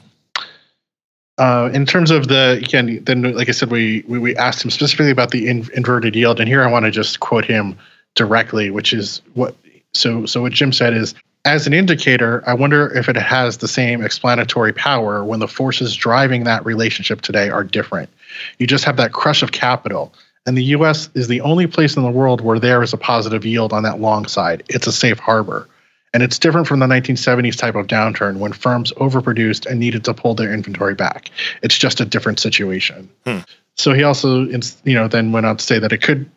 Uh, 1.38 1.70
in 1.72 1.86
terms 1.86 2.10
of 2.10 2.28
the 2.28 2.60
again, 2.62 3.02
then 3.04 3.22
like 3.34 3.48
I 3.48 3.52
said, 3.52 3.70
we 3.70 4.04
we, 4.06 4.18
we 4.18 4.36
asked 4.36 4.64
him 4.64 4.70
specifically 4.70 5.10
about 5.10 5.30
the 5.30 5.48
in, 5.48 5.68
inverted 5.74 6.14
yield, 6.14 6.38
and 6.38 6.48
here 6.48 6.62
I 6.62 6.70
want 6.70 6.84
to 6.84 6.90
just 6.90 7.20
quote 7.20 7.44
him 7.44 7.78
directly, 8.14 8.70
which 8.70 8.92
is 8.92 9.22
what. 9.34 9.56
So 9.92 10.24
so 10.26 10.42
what 10.42 10.52
Jim 10.52 10.72
said 10.72 10.94
is 10.94 11.14
as 11.44 11.66
an 11.66 11.72
indicator, 11.72 12.42
I 12.46 12.54
wonder 12.54 12.92
if 12.94 13.08
it 13.08 13.16
has 13.16 13.58
the 13.58 13.68
same 13.68 14.02
explanatory 14.02 14.72
power 14.72 15.24
when 15.24 15.40
the 15.40 15.48
forces 15.48 15.96
driving 15.96 16.44
that 16.44 16.64
relationship 16.64 17.22
today 17.22 17.48
are 17.48 17.64
different. 17.64 18.10
You 18.58 18.66
just 18.66 18.84
have 18.84 18.96
that 18.98 19.12
crush 19.12 19.42
of 19.42 19.52
capital. 19.52 20.12
And 20.46 20.56
the 20.56 20.64
US 20.64 21.08
is 21.14 21.28
the 21.28 21.40
only 21.40 21.66
place 21.66 21.96
in 21.96 22.02
the 22.02 22.10
world 22.10 22.40
where 22.40 22.58
there 22.58 22.82
is 22.82 22.92
a 22.92 22.98
positive 22.98 23.44
yield 23.44 23.72
on 23.72 23.82
that 23.84 24.00
long 24.00 24.26
side. 24.26 24.62
It's 24.68 24.86
a 24.86 24.92
safe 24.92 25.18
harbor. 25.18 25.68
And 26.12 26.22
it's 26.22 26.38
different 26.38 26.66
from 26.66 26.80
the 26.80 26.86
1970s 26.86 27.56
type 27.56 27.76
of 27.76 27.86
downturn 27.86 28.38
when 28.38 28.52
firms 28.52 28.92
overproduced 28.94 29.66
and 29.66 29.78
needed 29.78 30.04
to 30.04 30.14
pull 30.14 30.34
their 30.34 30.52
inventory 30.52 30.94
back. 30.94 31.30
It's 31.62 31.78
just 31.78 32.00
a 32.00 32.04
different 32.04 32.40
situation. 32.40 33.08
Hmm. 33.24 33.38
So 33.76 33.92
he 33.92 34.02
also, 34.02 34.42
you 34.44 34.94
know, 34.94 35.08
then 35.08 35.32
went 35.32 35.46
on 35.46 35.56
to 35.56 35.64
say 35.64 35.78
that 35.78 35.92
it 35.92 36.02
could 36.02 36.28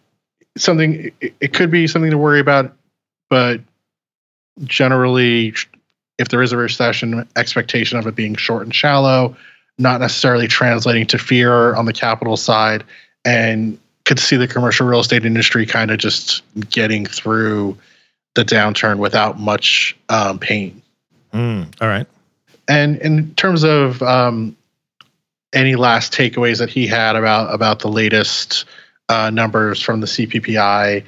something, 0.57 1.11
it 1.19 1.53
could 1.53 1.71
be 1.71 1.87
something 1.87 2.11
to 2.11 2.17
worry 2.17 2.39
about, 2.39 2.73
but 3.29 3.61
generally, 4.63 5.53
if 6.17 6.29
there 6.29 6.41
is 6.41 6.51
a 6.51 6.57
recession, 6.57 7.27
expectation 7.35 7.97
of 7.97 8.07
it 8.07 8.15
being 8.15 8.35
short 8.35 8.63
and 8.63 8.73
shallow, 8.73 9.35
not 9.77 9.99
necessarily 9.99 10.47
translating 10.47 11.05
to 11.07 11.17
fear 11.17 11.75
on 11.75 11.85
the 11.85 11.93
capital 11.93 12.37
side, 12.37 12.83
and 13.25 13.79
could 14.05 14.19
see 14.19 14.35
the 14.35 14.47
commercial 14.47 14.85
real 14.85 14.99
estate 14.99 15.25
industry 15.25 15.65
kind 15.65 15.89
of 15.89 15.97
just 15.97 16.43
getting 16.69 17.05
through 17.05 17.77
the 18.35 18.43
downturn 18.43 18.97
without 18.97 19.39
much 19.39 19.95
um, 20.09 20.39
pain. 20.39 20.81
Mm, 21.33 21.73
all 21.81 21.87
right. 21.87 22.07
And 22.67 22.97
in 22.97 23.33
terms 23.35 23.63
of 23.63 24.01
um, 24.01 24.55
any 25.53 25.75
last 25.75 26.13
takeaways 26.13 26.59
that 26.59 26.69
he 26.69 26.87
had 26.87 27.15
about 27.15 27.53
about 27.53 27.79
the 27.79 27.89
latest 27.89 28.65
uh, 29.09 29.29
numbers 29.29 29.81
from 29.81 29.99
the 29.99 30.07
CPPI, 30.07 31.03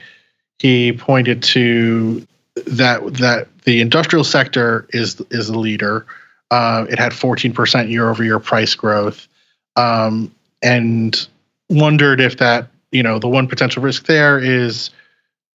he 0.59 0.93
pointed 0.93 1.43
to 1.43 2.25
that 2.67 3.05
that 3.15 3.47
the 3.63 3.81
industrial 3.81 4.23
sector 4.23 4.87
is 4.89 5.21
is 5.31 5.47
the 5.47 5.59
leader. 5.59 6.05
Uh, 6.51 6.85
it 6.89 6.99
had 6.99 7.11
14% 7.11 7.89
year 7.89 8.09
over 8.09 8.23
year 8.23 8.39
price 8.39 8.75
growth, 8.75 9.27
um, 9.75 10.33
and 10.61 11.27
wondered 11.69 12.21
if 12.21 12.37
that 12.37 12.67
you 12.91 13.03
know 13.03 13.19
the 13.19 13.27
one 13.27 13.47
potential 13.47 13.81
risk 13.83 14.05
there 14.05 14.39
is 14.39 14.91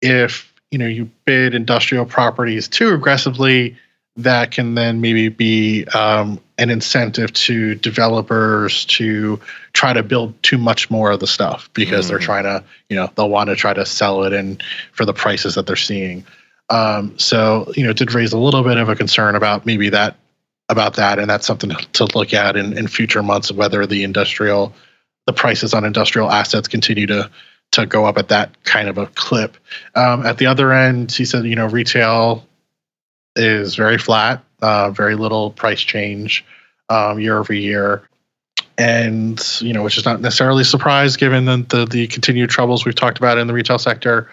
if 0.01 0.51
you 0.71 0.77
know 0.77 0.87
you 0.87 1.09
bid 1.25 1.55
industrial 1.55 2.05
properties 2.05 2.67
too 2.67 2.93
aggressively, 2.93 3.77
that 4.17 4.51
can 4.51 4.75
then 4.75 4.99
maybe 4.99 5.29
be 5.29 5.85
um, 5.93 6.39
an 6.57 6.69
incentive 6.69 7.31
to 7.31 7.75
developers 7.75 8.83
to 8.85 9.39
try 9.71 9.93
to 9.93 10.03
build 10.03 10.41
too 10.43 10.57
much 10.57 10.89
more 10.89 11.11
of 11.11 11.21
the 11.21 11.27
stuff 11.27 11.69
because 11.73 12.05
mm. 12.05 12.09
they're 12.09 12.19
trying 12.19 12.43
to 12.43 12.63
you 12.89 12.95
know 12.97 13.09
they'll 13.15 13.29
want 13.29 13.49
to 13.49 13.55
try 13.55 13.73
to 13.73 13.85
sell 13.85 14.23
it 14.23 14.33
and 14.33 14.61
for 14.91 15.05
the 15.05 15.13
prices 15.13 15.55
that 15.55 15.65
they're 15.65 15.75
seeing. 15.77 16.25
Um, 16.69 17.17
so 17.17 17.71
you 17.75 17.83
know, 17.83 17.91
it 17.91 17.97
did 17.97 18.13
raise 18.13 18.33
a 18.33 18.37
little 18.37 18.63
bit 18.63 18.77
of 18.77 18.89
a 18.89 18.95
concern 18.95 19.35
about 19.35 19.65
maybe 19.65 19.89
that 19.89 20.17
about 20.69 20.95
that, 20.95 21.19
and 21.19 21.29
that's 21.29 21.47
something 21.47 21.71
to 21.71 22.07
look 22.15 22.33
at 22.33 22.55
in, 22.55 22.77
in 22.77 22.87
future 22.87 23.23
months 23.23 23.51
whether 23.51 23.85
the 23.85 24.03
industrial 24.03 24.73
the 25.25 25.33
prices 25.33 25.73
on 25.73 25.83
industrial 25.83 26.31
assets 26.31 26.67
continue 26.67 27.07
to 27.07 27.29
to 27.71 27.85
go 27.85 28.05
up 28.05 28.17
at 28.17 28.29
that 28.29 28.63
kind 28.63 28.89
of 28.89 28.97
a 28.97 29.07
clip. 29.07 29.57
Um, 29.95 30.25
at 30.25 30.37
the 30.37 30.47
other 30.47 30.73
end, 30.73 31.11
he 31.11 31.25
said, 31.25 31.45
you 31.45 31.55
know, 31.55 31.67
retail 31.67 32.47
is 33.35 33.75
very 33.75 33.99
flat, 33.99 34.43
uh, 34.61 34.89
very 34.89 35.15
little 35.15 35.51
price 35.51 35.81
change 35.81 36.43
um, 36.89 37.19
year 37.19 37.37
over 37.37 37.53
year. 37.53 38.03
And 38.77 39.39
you 39.59 39.73
know, 39.73 39.83
which 39.83 39.97
is 39.97 40.05
not 40.05 40.21
necessarily 40.21 40.61
a 40.61 40.65
surprise 40.65 41.17
given 41.17 41.45
the, 41.45 41.57
the, 41.57 41.85
the 41.85 42.07
continued 42.07 42.49
troubles 42.49 42.85
we've 42.85 42.95
talked 42.95 43.17
about 43.17 43.37
in 43.37 43.47
the 43.47 43.53
retail 43.53 43.77
sector 43.77 44.29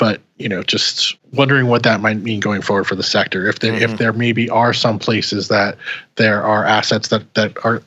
but 0.00 0.22
you 0.38 0.48
know 0.48 0.62
just 0.62 1.16
wondering 1.34 1.66
what 1.66 1.82
that 1.84 2.00
might 2.00 2.16
mean 2.16 2.40
going 2.40 2.62
forward 2.62 2.84
for 2.84 2.96
the 2.96 3.02
sector. 3.04 3.46
If 3.46 3.60
there 3.60 3.74
mm-hmm. 3.74 3.92
if 3.92 3.98
there 3.98 4.12
maybe 4.14 4.48
are 4.48 4.72
some 4.72 4.98
places 4.98 5.48
that 5.48 5.76
there 6.16 6.42
are 6.42 6.64
assets 6.64 7.08
that 7.08 7.32
that 7.34 7.64
are 7.64 7.82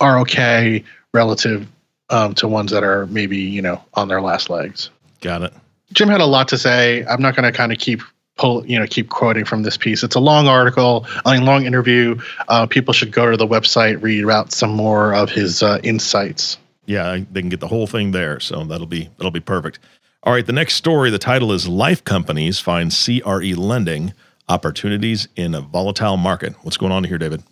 are 0.00 0.18
okay 0.18 0.84
relative 1.14 1.66
um, 2.10 2.34
to 2.34 2.48
ones 2.48 2.72
that 2.72 2.82
are 2.82 3.06
maybe 3.06 3.38
you 3.38 3.62
know 3.62 3.82
on 3.94 4.08
their 4.08 4.20
last 4.20 4.50
legs. 4.50 4.90
Got 5.20 5.42
it. 5.42 5.54
Jim 5.92 6.08
had 6.08 6.20
a 6.20 6.26
lot 6.26 6.48
to 6.48 6.58
say. 6.58 7.06
I'm 7.06 7.22
not 7.22 7.36
going 7.36 7.50
to 7.50 7.56
kind 7.56 7.72
of 7.72 7.78
keep 7.78 8.02
pull 8.36 8.66
you 8.66 8.76
know 8.76 8.86
keep 8.86 9.08
quoting 9.08 9.44
from 9.44 9.62
this 9.62 9.76
piece. 9.76 10.02
It's 10.02 10.16
a 10.16 10.20
long 10.20 10.48
article 10.48 11.06
i 11.24 11.36
mean 11.36 11.46
long 11.46 11.66
interview. 11.66 12.20
Uh, 12.48 12.66
people 12.66 12.92
should 12.92 13.12
go 13.12 13.30
to 13.30 13.36
the 13.36 13.46
website 13.46 14.02
read 14.02 14.24
about 14.24 14.52
some 14.52 14.72
more 14.72 15.14
of 15.14 15.30
his 15.30 15.62
uh, 15.62 15.78
insights. 15.84 16.58
Yeah 16.84 17.18
they 17.30 17.40
can 17.40 17.48
get 17.48 17.60
the 17.60 17.68
whole 17.68 17.86
thing 17.86 18.10
there 18.10 18.38
so 18.40 18.64
that'll 18.64 18.86
be 18.86 19.08
that'll 19.16 19.30
be 19.30 19.40
perfect 19.40 19.78
all 20.26 20.32
right, 20.32 20.44
the 20.44 20.52
next 20.52 20.74
story, 20.74 21.08
the 21.10 21.20
title 21.20 21.52
is 21.52 21.68
Life 21.68 22.02
Companies 22.02 22.58
Find 22.58 22.92
CRE 22.92 23.54
Lending 23.56 24.12
Opportunities 24.48 25.28
in 25.36 25.54
a 25.54 25.60
Volatile 25.60 26.16
Market. 26.16 26.56
What's 26.62 26.76
going 26.76 26.90
on 26.90 27.04
here, 27.04 27.16
David? 27.16 27.44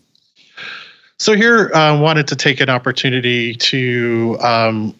So, 1.16 1.36
here 1.36 1.70
I 1.72 1.90
uh, 1.90 2.00
wanted 2.00 2.26
to 2.28 2.36
take 2.36 2.60
an 2.60 2.68
opportunity 2.68 3.54
to 3.54 4.36
um, 4.40 4.94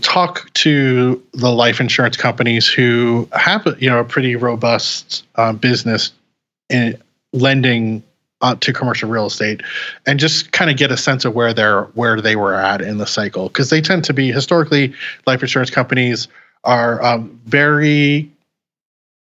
talk 0.00 0.52
to 0.54 1.22
the 1.34 1.52
life 1.52 1.80
insurance 1.80 2.16
companies 2.16 2.66
who 2.66 3.28
have 3.30 3.64
you 3.78 3.88
know 3.88 4.00
a 4.00 4.04
pretty 4.04 4.34
robust 4.34 5.24
uh, 5.36 5.52
business 5.52 6.10
in 6.68 7.00
lending 7.32 8.02
uh, 8.40 8.56
to 8.56 8.72
commercial 8.72 9.08
real 9.08 9.26
estate 9.26 9.62
and 10.04 10.18
just 10.18 10.50
kind 10.50 10.68
of 10.68 10.76
get 10.76 10.90
a 10.90 10.96
sense 10.96 11.24
of 11.24 11.32
where 11.32 11.54
they're 11.54 11.84
where 11.94 12.20
they 12.20 12.34
were 12.34 12.54
at 12.54 12.80
in 12.80 12.98
the 12.98 13.06
cycle 13.06 13.46
because 13.46 13.70
they 13.70 13.80
tend 13.80 14.04
to 14.04 14.12
be 14.12 14.32
historically 14.32 14.92
life 15.26 15.42
insurance 15.42 15.70
companies 15.70 16.26
are 16.68 17.02
um, 17.02 17.40
very 17.46 18.30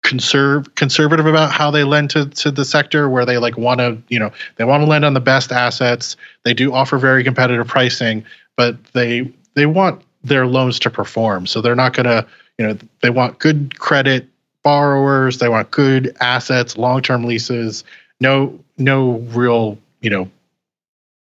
conserve 0.02 0.74
conservative 0.74 1.26
about 1.26 1.52
how 1.52 1.70
they 1.70 1.84
lend 1.84 2.10
to, 2.10 2.26
to 2.26 2.50
the 2.50 2.64
sector 2.64 3.08
where 3.08 3.24
they 3.24 3.38
like 3.38 3.56
want 3.56 3.78
to 3.78 3.96
you 4.08 4.18
know 4.18 4.32
they 4.56 4.64
want 4.64 4.82
to 4.82 4.86
lend 4.86 5.04
on 5.04 5.12
the 5.12 5.20
best 5.20 5.52
assets. 5.52 6.16
They 6.44 6.54
do 6.54 6.72
offer 6.72 6.96
very 6.96 7.22
competitive 7.22 7.66
pricing 7.66 8.24
but 8.56 8.82
they 8.92 9.30
they 9.54 9.66
want 9.66 10.02
their 10.22 10.46
loans 10.46 10.78
to 10.80 10.90
perform. 10.90 11.46
So 11.46 11.60
they're 11.60 11.74
not 11.74 11.94
going 11.94 12.06
to 12.06 12.26
you 12.58 12.66
know 12.66 12.78
they 13.00 13.10
want 13.10 13.38
good 13.38 13.78
credit 13.78 14.28
borrowers. 14.62 15.38
They 15.38 15.48
want 15.48 15.70
good 15.70 16.16
assets 16.20 16.76
long-term 16.76 17.24
leases. 17.24 17.84
No 18.20 18.58
no 18.78 19.18
real 19.32 19.78
you 20.00 20.10
know 20.10 20.30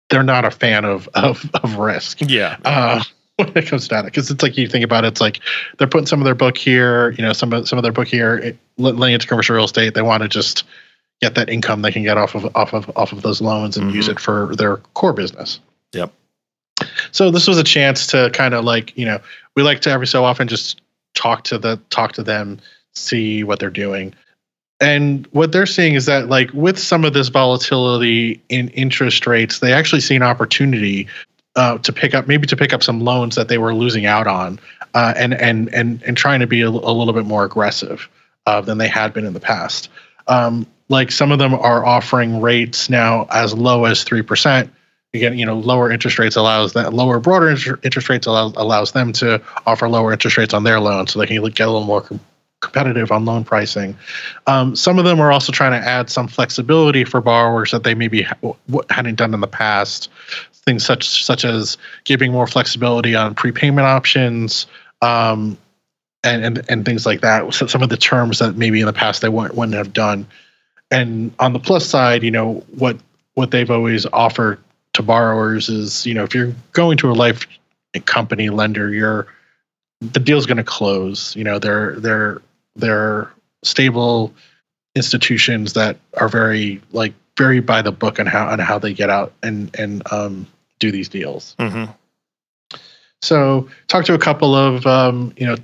they're 0.10 0.24
not 0.24 0.46
a 0.46 0.52
fan 0.52 0.86
of 0.86 1.08
of, 1.14 1.50
of 1.56 1.78
risk. 1.78 2.20
Yeah. 2.22 2.58
Uh, 2.64 3.04
when 3.46 3.58
it 3.58 3.68
comes 3.68 3.84
to 3.84 3.90
data 3.90 4.06
because 4.06 4.30
it's 4.30 4.44
like 4.44 4.58
you 4.58 4.68
think 4.68 4.84
about 4.84 5.04
it, 5.06 5.10
it's 5.10 5.22
like 5.22 5.40
they're 5.78 5.88
putting 5.88 6.08
some 6.08 6.20
of 6.20 6.26
their 6.26 6.36
book 6.36 6.58
here, 6.58 7.12
you 7.12 7.24
know, 7.24 7.34
some 7.34 7.54
of 7.54 7.68
some 7.68 7.78
of 7.78 7.84
their 7.84 7.92
book 7.92 8.08
here, 8.08 8.36
it, 8.38 8.58
laying 8.78 9.14
into 9.14 9.28
commercial 9.28 9.56
real 9.56 9.66
estate. 9.66 9.94
They 9.94 10.02
want 10.02 10.24
to 10.24 10.30
just 10.30 10.64
get 11.22 11.36
that 11.36 11.50
income 11.50 11.84
they 11.84 11.92
can 11.92 12.04
get 12.04 12.18
off 12.18 12.36
of 12.36 12.56
off 12.56 12.74
of 12.74 12.90
off 12.98 13.12
of 13.14 13.22
those 13.22 13.42
loans 13.42 13.78
and 13.78 13.88
mm-hmm. 13.88 13.96
use 13.96 14.08
it 14.08 14.20
for 14.20 14.56
their 14.56 14.78
core 14.96 15.14
business. 15.14 15.60
Yep. 15.94 16.12
So 17.12 17.30
this 17.30 17.48
was 17.48 17.60
a 17.60 17.64
chance 17.64 18.08
to 18.08 18.32
kind 18.34 18.54
of 18.54 18.66
like 18.66 18.98
you 18.98 19.06
know 19.06 19.20
we 19.56 19.64
like 19.64 19.82
to 19.82 19.92
every 19.92 20.08
so 20.08 20.24
often 20.24 20.48
just 20.48 20.82
talk 21.14 21.44
to 21.46 21.58
the 21.58 21.80
talk 21.90 22.14
to 22.14 22.24
them, 22.24 22.60
see 22.94 23.44
what 23.44 23.60
they're 23.60 23.70
doing. 23.70 24.14
And 24.80 25.28
what 25.28 25.52
they're 25.52 25.68
seeing 25.68 25.94
is 25.94 26.08
that, 26.08 26.28
like, 26.28 26.50
with 26.54 26.80
some 26.80 27.06
of 27.06 27.14
this 27.14 27.28
volatility 27.28 28.42
in 28.50 28.70
interest 28.70 29.28
rates, 29.28 29.60
they 29.60 29.74
actually 29.74 30.02
see 30.02 30.16
an 30.16 30.24
opportunity 30.24 31.08
uh, 31.56 31.78
to 31.80 31.94
pick 31.94 32.14
up 32.14 32.28
maybe 32.28 32.48
to 32.48 32.56
pick 32.56 32.74
up 32.74 32.84
some 32.84 33.02
loans 33.02 33.36
that 33.36 33.48
they 33.48 33.58
were 33.58 33.74
losing 33.74 34.06
out 34.06 34.28
on, 34.28 34.60
uh, 34.94 35.14
and 35.18 35.34
and 35.34 35.74
and 35.74 36.02
and 36.04 36.18
trying 36.18 36.40
to 36.40 36.48
be 36.48 36.62
a, 36.62 36.70
a 36.70 36.70
little 36.70 37.14
bit 37.14 37.26
more 37.26 37.44
aggressive 37.44 38.10
uh, 38.46 38.62
than 38.62 38.78
they 38.78 38.88
had 38.88 39.14
been 39.14 39.26
in 39.26 39.34
the 39.34 39.40
past. 39.40 39.90
Um, 40.28 40.66
like 40.90 41.12
some 41.12 41.32
of 41.32 41.40
them 41.40 41.54
are 41.54 41.86
offering 41.86 42.42
rates 42.42 42.90
now 42.90 43.28
as 43.32 43.54
low 43.54 43.86
as 43.86 44.04
three 44.04 44.22
percent. 44.22 44.72
Again, 45.14 45.38
you 45.38 45.46
know, 45.46 45.60
lower 45.60 45.92
interest 45.92 46.18
rates 46.20 46.38
allows 46.38 46.72
that 46.74 46.94
lower 46.94 47.20
broader 47.20 47.50
interest 47.84 48.08
rates 48.08 48.28
allows 48.28 48.54
allows 48.56 48.94
them 48.94 49.12
to 49.14 49.42
offer 49.66 49.90
lower 49.90 50.14
interest 50.14 50.38
rates 50.38 50.54
on 50.54 50.64
their 50.64 50.80
loans, 50.80 51.12
so 51.12 51.20
they 51.20 51.28
can 51.28 51.44
get 51.44 51.68
a 51.68 51.72
little 51.72 51.84
more 51.84 52.06
competitive 52.62 53.12
on 53.12 53.26
loan 53.26 53.44
pricing. 53.44 53.98
Um, 54.48 54.76
some 54.76 55.00
of 55.00 55.06
them 55.06 55.20
are 55.20 55.32
also 55.32 55.52
trying 55.52 55.80
to 55.80 55.86
add 55.86 56.10
some 56.10 56.28
flexibility 56.28 57.04
for 57.04 57.20
borrowers 57.20 57.72
that 57.72 57.84
they 57.84 57.94
maybe 57.94 58.22
ha- 58.22 58.54
hadn't 58.90 59.16
done 59.16 59.34
in 59.34 59.42
the 59.42 59.48
past 59.48 60.10
things 60.66 60.86
such 60.86 61.24
such 61.24 61.46
as 61.46 61.78
giving 62.04 62.32
more 62.32 62.48
flexibility 62.48 63.16
on 63.16 63.36
prepayment 63.36 63.88
options 63.88 64.68
um, 65.02 65.58
and, 66.24 66.44
and 66.44 66.62
and 66.70 66.86
things 66.86 67.06
like 67.06 67.22
that. 67.22 67.54
So 67.54 67.68
some 67.68 67.82
of 67.82 67.90
the 67.90 67.98
terms 67.98 68.40
that 68.40 68.56
maybe 68.56 68.80
in 68.80 68.86
the 68.86 68.94
past 68.94 69.22
they 69.22 69.30
wouldn't, 69.30 69.56
wouldn't 69.56 69.78
have 69.78 69.94
done. 69.94 70.28
And 70.92 71.34
on 71.40 71.54
the 71.54 71.60
plus 71.60 71.86
side, 71.86 72.24
you 72.24 72.32
know 72.32 72.64
what 72.78 72.98
what 73.34 73.52
they've 73.52 73.72
always 73.72 74.06
offered 74.08 74.60
to 74.94 75.02
borrowers 75.02 75.70
is 75.70 76.06
you 76.06 76.14
know 76.14 76.24
if 76.24 76.36
you're 76.36 76.54
going 76.74 76.98
to 76.98 77.12
a 77.12 77.14
life 77.14 77.48
company 78.06 78.50
lender, 78.50 78.94
you're 78.94 79.28
the 80.02 80.20
deal's 80.20 80.46
going 80.46 80.58
to 80.58 80.64
close. 80.64 81.36
You 81.36 81.44
know 81.44 81.60
they're 81.60 81.96
they're 82.00 82.42
they're 82.76 83.32
stable 83.64 84.34
institutions 84.96 85.74
that 85.74 85.98
are 86.18 86.30
very 86.30 86.82
like 86.92 87.14
very 87.42 87.60
by 87.60 87.82
the 87.82 87.92
book 87.92 88.20
on 88.20 88.28
how 88.28 88.48
on 88.48 88.60
how 88.60 88.78
they 88.78 88.94
get 88.94 89.10
out 89.10 89.34
and 89.42 89.76
and 89.80 90.04
um, 90.12 90.46
do 90.80 90.92
these 90.92 91.10
deals. 91.10 91.56
Mm-hmm. 91.58 91.92
So, 93.24 93.68
talk 93.88 94.06
to 94.06 94.14
a 94.14 94.20
couple 94.20 94.54
of 94.54 94.86
um, 94.86 95.34
you 95.38 95.48
know 95.48 95.56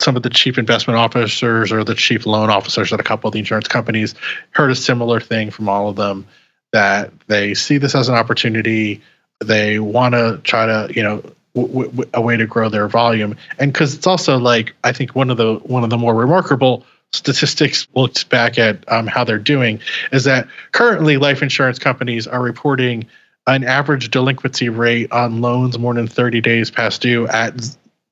some 0.00 0.16
of 0.16 0.22
the 0.22 0.30
chief 0.30 0.56
investment 0.56 0.98
officers 0.98 1.70
or 1.70 1.84
the 1.84 1.94
chief 1.94 2.24
loan 2.24 2.48
officers 2.48 2.92
at 2.92 3.00
a 3.00 3.02
couple 3.02 3.28
of 3.28 3.34
the 3.34 3.40
insurance 3.40 3.68
companies. 3.68 4.14
Heard 4.52 4.70
a 4.70 4.74
similar 4.74 5.20
thing 5.20 5.50
from 5.50 5.68
all 5.68 5.90
of 5.90 5.96
them 5.96 6.26
that 6.72 7.12
they 7.26 7.52
see 7.52 7.76
this 7.76 7.94
as 7.94 8.08
an 8.08 8.14
opportunity. 8.14 9.02
They 9.44 9.78
want 9.78 10.14
to 10.14 10.40
try 10.44 10.64
to 10.64 10.90
you 10.94 11.02
know 11.02 11.22
w- 11.54 11.90
w- 11.90 12.10
a 12.14 12.22
way 12.22 12.38
to 12.38 12.46
grow 12.46 12.70
their 12.70 12.88
volume, 12.88 13.36
and 13.58 13.70
because 13.70 13.94
it's 13.94 14.06
also 14.06 14.38
like 14.38 14.74
I 14.82 14.92
think 14.92 15.14
one 15.14 15.28
of 15.28 15.36
the 15.36 15.56
one 15.56 15.84
of 15.84 15.90
the 15.90 15.98
more 15.98 16.14
remarkable 16.14 16.86
statistics 17.12 17.86
looked 17.94 18.28
back 18.28 18.58
at 18.58 18.84
um, 18.92 19.06
how 19.06 19.24
they're 19.24 19.38
doing 19.38 19.80
is 20.12 20.24
that 20.24 20.46
currently 20.72 21.16
life 21.16 21.40
insurance 21.42 21.78
companies 21.78 22.26
are 22.26 22.42
reporting 22.42 23.06
an 23.46 23.64
average 23.64 24.10
delinquency 24.10 24.68
rate 24.68 25.10
on 25.10 25.40
loans 25.40 25.78
more 25.78 25.94
than 25.94 26.06
30 26.06 26.42
days 26.42 26.70
past 26.70 27.00
due 27.00 27.26
at 27.28 27.54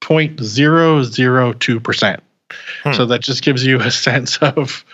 0.002%. 0.01 2.21
Hmm. 2.83 2.93
So 2.93 3.07
that 3.07 3.21
just 3.21 3.43
gives 3.43 3.67
you 3.67 3.81
a 3.81 3.91
sense 3.91 4.39
of 4.39 4.85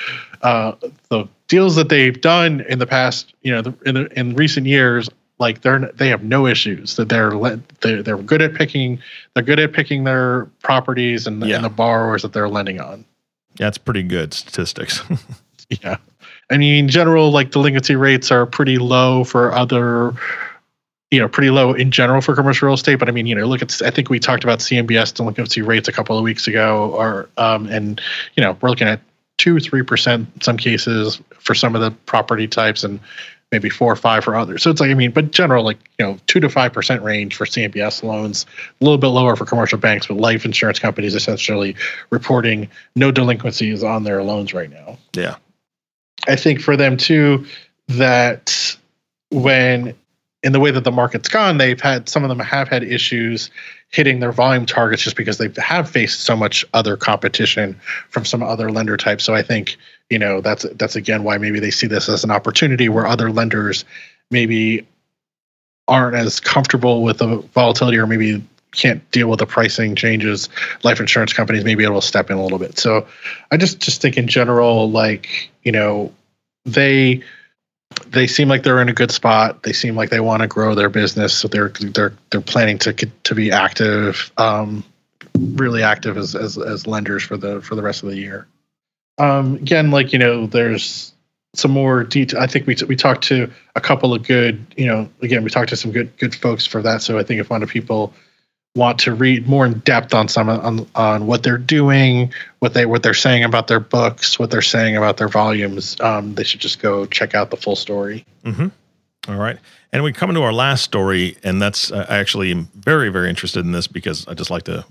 uh, 0.42 0.73
the 1.11 1.28
deals 1.49 1.76
that 1.76 1.88
they've 1.88 2.21
done 2.21 2.62
in 2.62 2.80
the 2.80 2.87
past, 2.87 3.35
you 3.42 3.53
know, 3.53 3.62
the, 3.62 3.74
in, 3.87 3.94
the, 3.94 4.18
in 4.18 4.35
recent 4.35 4.66
years. 4.66 5.09
Like 5.38 5.62
they're 5.62 5.90
they 5.94 6.09
have 6.09 6.22
no 6.22 6.46
issues 6.46 6.96
that 6.96 7.09
they're 7.09 7.33
they're, 7.81 8.03
they're 8.03 8.18
good 8.18 8.42
at 8.42 8.53
picking 8.55 9.00
they're 9.35 9.42
good 9.42 9.59
at 9.59 9.72
picking 9.72 10.05
their 10.05 10.44
properties 10.62 11.26
and, 11.26 11.44
yeah. 11.44 11.57
and 11.57 11.64
the 11.64 11.68
borrowers 11.68 12.22
that 12.22 12.33
they're 12.33 12.48
lending 12.48 12.81
on. 12.81 13.05
It's 13.58 13.78
pretty 13.78 14.02
good 14.02 14.34
statistics. 14.34 15.02
yeah. 15.68 15.96
I 16.50 16.58
mean, 16.58 16.74
in 16.74 16.88
general, 16.88 17.30
like 17.30 17.50
delinquency 17.50 17.96
rates 17.96 18.30
are 18.30 18.46
pretty 18.46 18.78
low 18.78 19.24
for 19.24 19.52
other, 19.52 20.12
you 21.10 21.18
know, 21.18 21.28
pretty 21.28 21.50
low 21.50 21.72
in 21.72 21.90
general 21.90 22.20
for 22.20 22.34
commercial 22.34 22.66
real 22.66 22.74
estate. 22.74 22.96
But 22.96 23.08
I 23.08 23.12
mean, 23.12 23.26
you 23.26 23.34
know, 23.34 23.46
look 23.46 23.62
at 23.62 23.80
I 23.82 23.90
think 23.90 24.10
we 24.10 24.18
talked 24.18 24.44
about 24.44 24.58
CMBS 24.58 25.14
delinquency 25.14 25.62
rates 25.62 25.88
a 25.88 25.92
couple 25.92 26.16
of 26.16 26.24
weeks 26.24 26.46
ago, 26.46 26.92
or 26.94 27.28
um, 27.38 27.66
and 27.68 28.00
you 28.36 28.42
know, 28.42 28.56
we're 28.60 28.68
looking 28.68 28.88
at 28.88 29.00
two, 29.38 29.60
three 29.60 29.82
percent 29.82 30.28
in 30.34 30.40
some 30.42 30.56
cases 30.56 31.20
for 31.38 31.54
some 31.54 31.74
of 31.74 31.80
the 31.80 31.90
property 32.06 32.46
types, 32.46 32.84
and 32.84 33.00
maybe 33.52 33.68
four 33.68 33.92
or 33.92 33.96
five 33.96 34.24
for 34.24 34.34
others. 34.34 34.62
So 34.62 34.70
it's 34.70 34.80
like 34.80 34.90
I 34.90 34.94
mean, 34.94 35.12
but 35.12 35.30
general 35.30 35.62
like 35.62 35.78
you 35.98 36.06
know 36.06 36.18
two 36.26 36.40
to 36.40 36.48
five 36.48 36.72
percent 36.72 37.02
range 37.02 37.36
for 37.36 37.44
CMBS 37.44 38.02
loans, 38.02 38.46
a 38.80 38.84
little 38.84 38.98
bit 38.98 39.08
lower 39.08 39.36
for 39.36 39.44
commercial 39.44 39.78
banks, 39.78 40.06
but 40.06 40.16
life 40.16 40.44
insurance 40.44 40.78
companies 40.78 41.14
essentially 41.14 41.76
reporting 42.10 42.68
no 42.96 43.12
delinquencies 43.12 43.84
on 43.84 44.02
their 44.02 44.22
loans 44.22 44.54
right 44.54 44.70
now. 44.70 44.98
Yeah, 45.14 45.36
I 46.26 46.36
think 46.36 46.60
for 46.60 46.76
them 46.76 46.96
too 46.96 47.46
that 47.88 48.76
when 49.30 49.94
in 50.42 50.52
the 50.52 50.60
way 50.60 50.72
that 50.72 50.82
the 50.82 50.90
market's 50.90 51.28
gone, 51.28 51.58
they've 51.58 51.80
had 51.80 52.08
some 52.08 52.24
of 52.24 52.28
them 52.28 52.40
have 52.40 52.68
had 52.68 52.82
issues 52.82 53.50
hitting 53.90 54.20
their 54.20 54.32
volume 54.32 54.66
targets 54.66 55.02
just 55.02 55.16
because 55.16 55.38
they 55.38 55.48
have 55.58 55.88
faced 55.88 56.20
so 56.20 56.34
much 56.34 56.64
other 56.74 56.96
competition 56.96 57.78
from 58.08 58.24
some 58.24 58.42
other 58.42 58.70
lender 58.70 58.96
types. 58.96 59.22
So 59.22 59.34
I 59.34 59.42
think 59.42 59.76
you 60.12 60.18
know 60.18 60.42
that's 60.42 60.66
that's 60.75 60.94
again 60.94 61.25
why 61.25 61.38
maybe 61.38 61.59
they 61.59 61.70
see 61.70 61.87
this 61.87 62.07
as 62.11 62.22
an 62.22 62.31
opportunity 62.31 62.90
where 62.90 63.07
other 63.07 63.33
lenders 63.33 63.87
maybe 64.31 64.87
aren't 65.88 66.14
as 66.14 66.38
comfortable 66.38 67.03
with 67.03 67.16
the 67.16 67.38
volatility 67.55 67.96
or 67.96 68.07
maybe 68.07 68.44
can't 68.72 69.11
deal 69.11 69.29
with 69.29 69.38
the 69.38 69.46
pricing 69.46 69.94
changes. 69.94 70.51
Life 70.83 71.01
insurance 71.01 71.33
companies 71.33 71.64
may 71.64 71.75
be 71.75 71.85
able 71.85 72.01
to 72.01 72.07
step 72.07 72.31
in 72.31 72.37
a 72.37 72.42
little 72.42 72.59
bit. 72.59 72.79
So 72.79 73.07
i 73.51 73.57
just 73.57 73.81
just 73.81 74.03
think 74.03 74.18
in 74.18 74.29
general 74.29 74.90
like 74.90 75.51
you 75.62 75.72
know 75.72 76.12
they 76.66 77.22
they 78.07 78.27
seem 78.27 78.48
like 78.48 78.64
they're 78.64 78.83
in 78.83 78.90
a 78.90 78.94
good 78.94 79.11
spot. 79.11 79.62
They 79.62 79.72
seem 79.72 79.96
like 79.96 80.11
they 80.11 80.20
want 80.20 80.42
to 80.42 80.46
grow 80.46 80.75
their 80.75 80.90
business. 80.90 81.33
So 81.33 81.48
they're 81.48 81.70
they're 81.70 82.12
they're 82.29 82.42
planning 82.42 82.77
to 82.81 82.92
to 82.92 83.35
be 83.35 83.51
active 83.51 84.31
um 84.37 84.85
really 85.38 85.83
active 85.83 86.18
as 86.18 86.35
as, 86.35 86.59
as 86.59 86.87
lenders 86.87 87.22
for 87.22 87.38
the 87.38 87.62
for 87.62 87.77
the 87.77 87.83
rest 87.83 88.03
of 88.03 88.11
the 88.11 88.16
year 88.16 88.46
um 89.18 89.57
again 89.57 89.90
like 89.90 90.12
you 90.12 90.18
know 90.18 90.46
there's 90.46 91.12
some 91.55 91.70
more 91.70 92.05
detail. 92.05 92.40
I 92.40 92.46
think 92.46 92.66
we 92.66 92.77
we 92.88 92.96
talked 92.96 93.25
to 93.25 93.51
a 93.77 93.81
couple 93.81 94.14
of 94.14 94.27
good, 94.27 94.64
you 94.77 94.87
know, 94.87 95.09
again 95.20 95.44
we 95.44 95.51
talked 95.51 95.68
to 95.70 95.77
some 95.77 95.92
good 95.92 96.16
good 96.18 96.35
folks 96.35 96.66
for 96.66 96.83
that. 96.83 97.03
So 97.03 97.18
I 97.18 97.22
think 97.22 97.40
if 97.40 97.51
one 97.51 97.62
of 97.62 97.68
people 97.68 98.12
want 98.75 98.98
to 99.01 99.14
read 99.14 99.46
more 99.46 99.66
in 99.66 99.79
depth 99.81 100.14
on 100.14 100.29
some 100.29 100.48
on 100.48 100.87
on 100.94 101.27
what 101.27 101.42
they're 101.42 101.59
doing, 101.59 102.33
what 102.61 102.75
they 102.75 102.87
what 102.87 103.03
they're 103.03 103.14
saying 103.14 103.44
about 103.44 103.66
their 103.68 103.81
books, 103.81 104.38
what 104.38 104.51
they're 104.51 104.62
saying 104.62 104.96
about 104.96 105.18
their 105.18 105.29
volumes, 105.29 106.01
um, 106.01 106.35
they 106.35 106.44
should 106.44 106.61
just 106.61 106.81
go 106.81 107.05
check 107.07 107.35
out 107.35 107.51
the 107.51 107.57
full 107.57 107.77
story. 107.77 108.25
Mm-hmm. 108.44 108.68
All 109.29 109.37
right, 109.37 109.59
and 109.92 110.03
we 110.03 110.12
come 110.12 110.31
into 110.31 110.42
our 110.42 110.53
last 110.53 110.83
story, 110.83 111.37
and 111.44 111.61
that's 111.61 111.92
uh, 111.92 112.07
I 112.09 112.16
actually 112.16 112.51
am 112.51 112.68
very 112.75 113.11
very 113.11 113.29
interested 113.29 113.64
in 113.64 113.72
this 113.72 113.87
because 113.87 114.27
I 114.27 114.35
just 114.35 114.51
like 114.51 114.64
to 114.64 114.85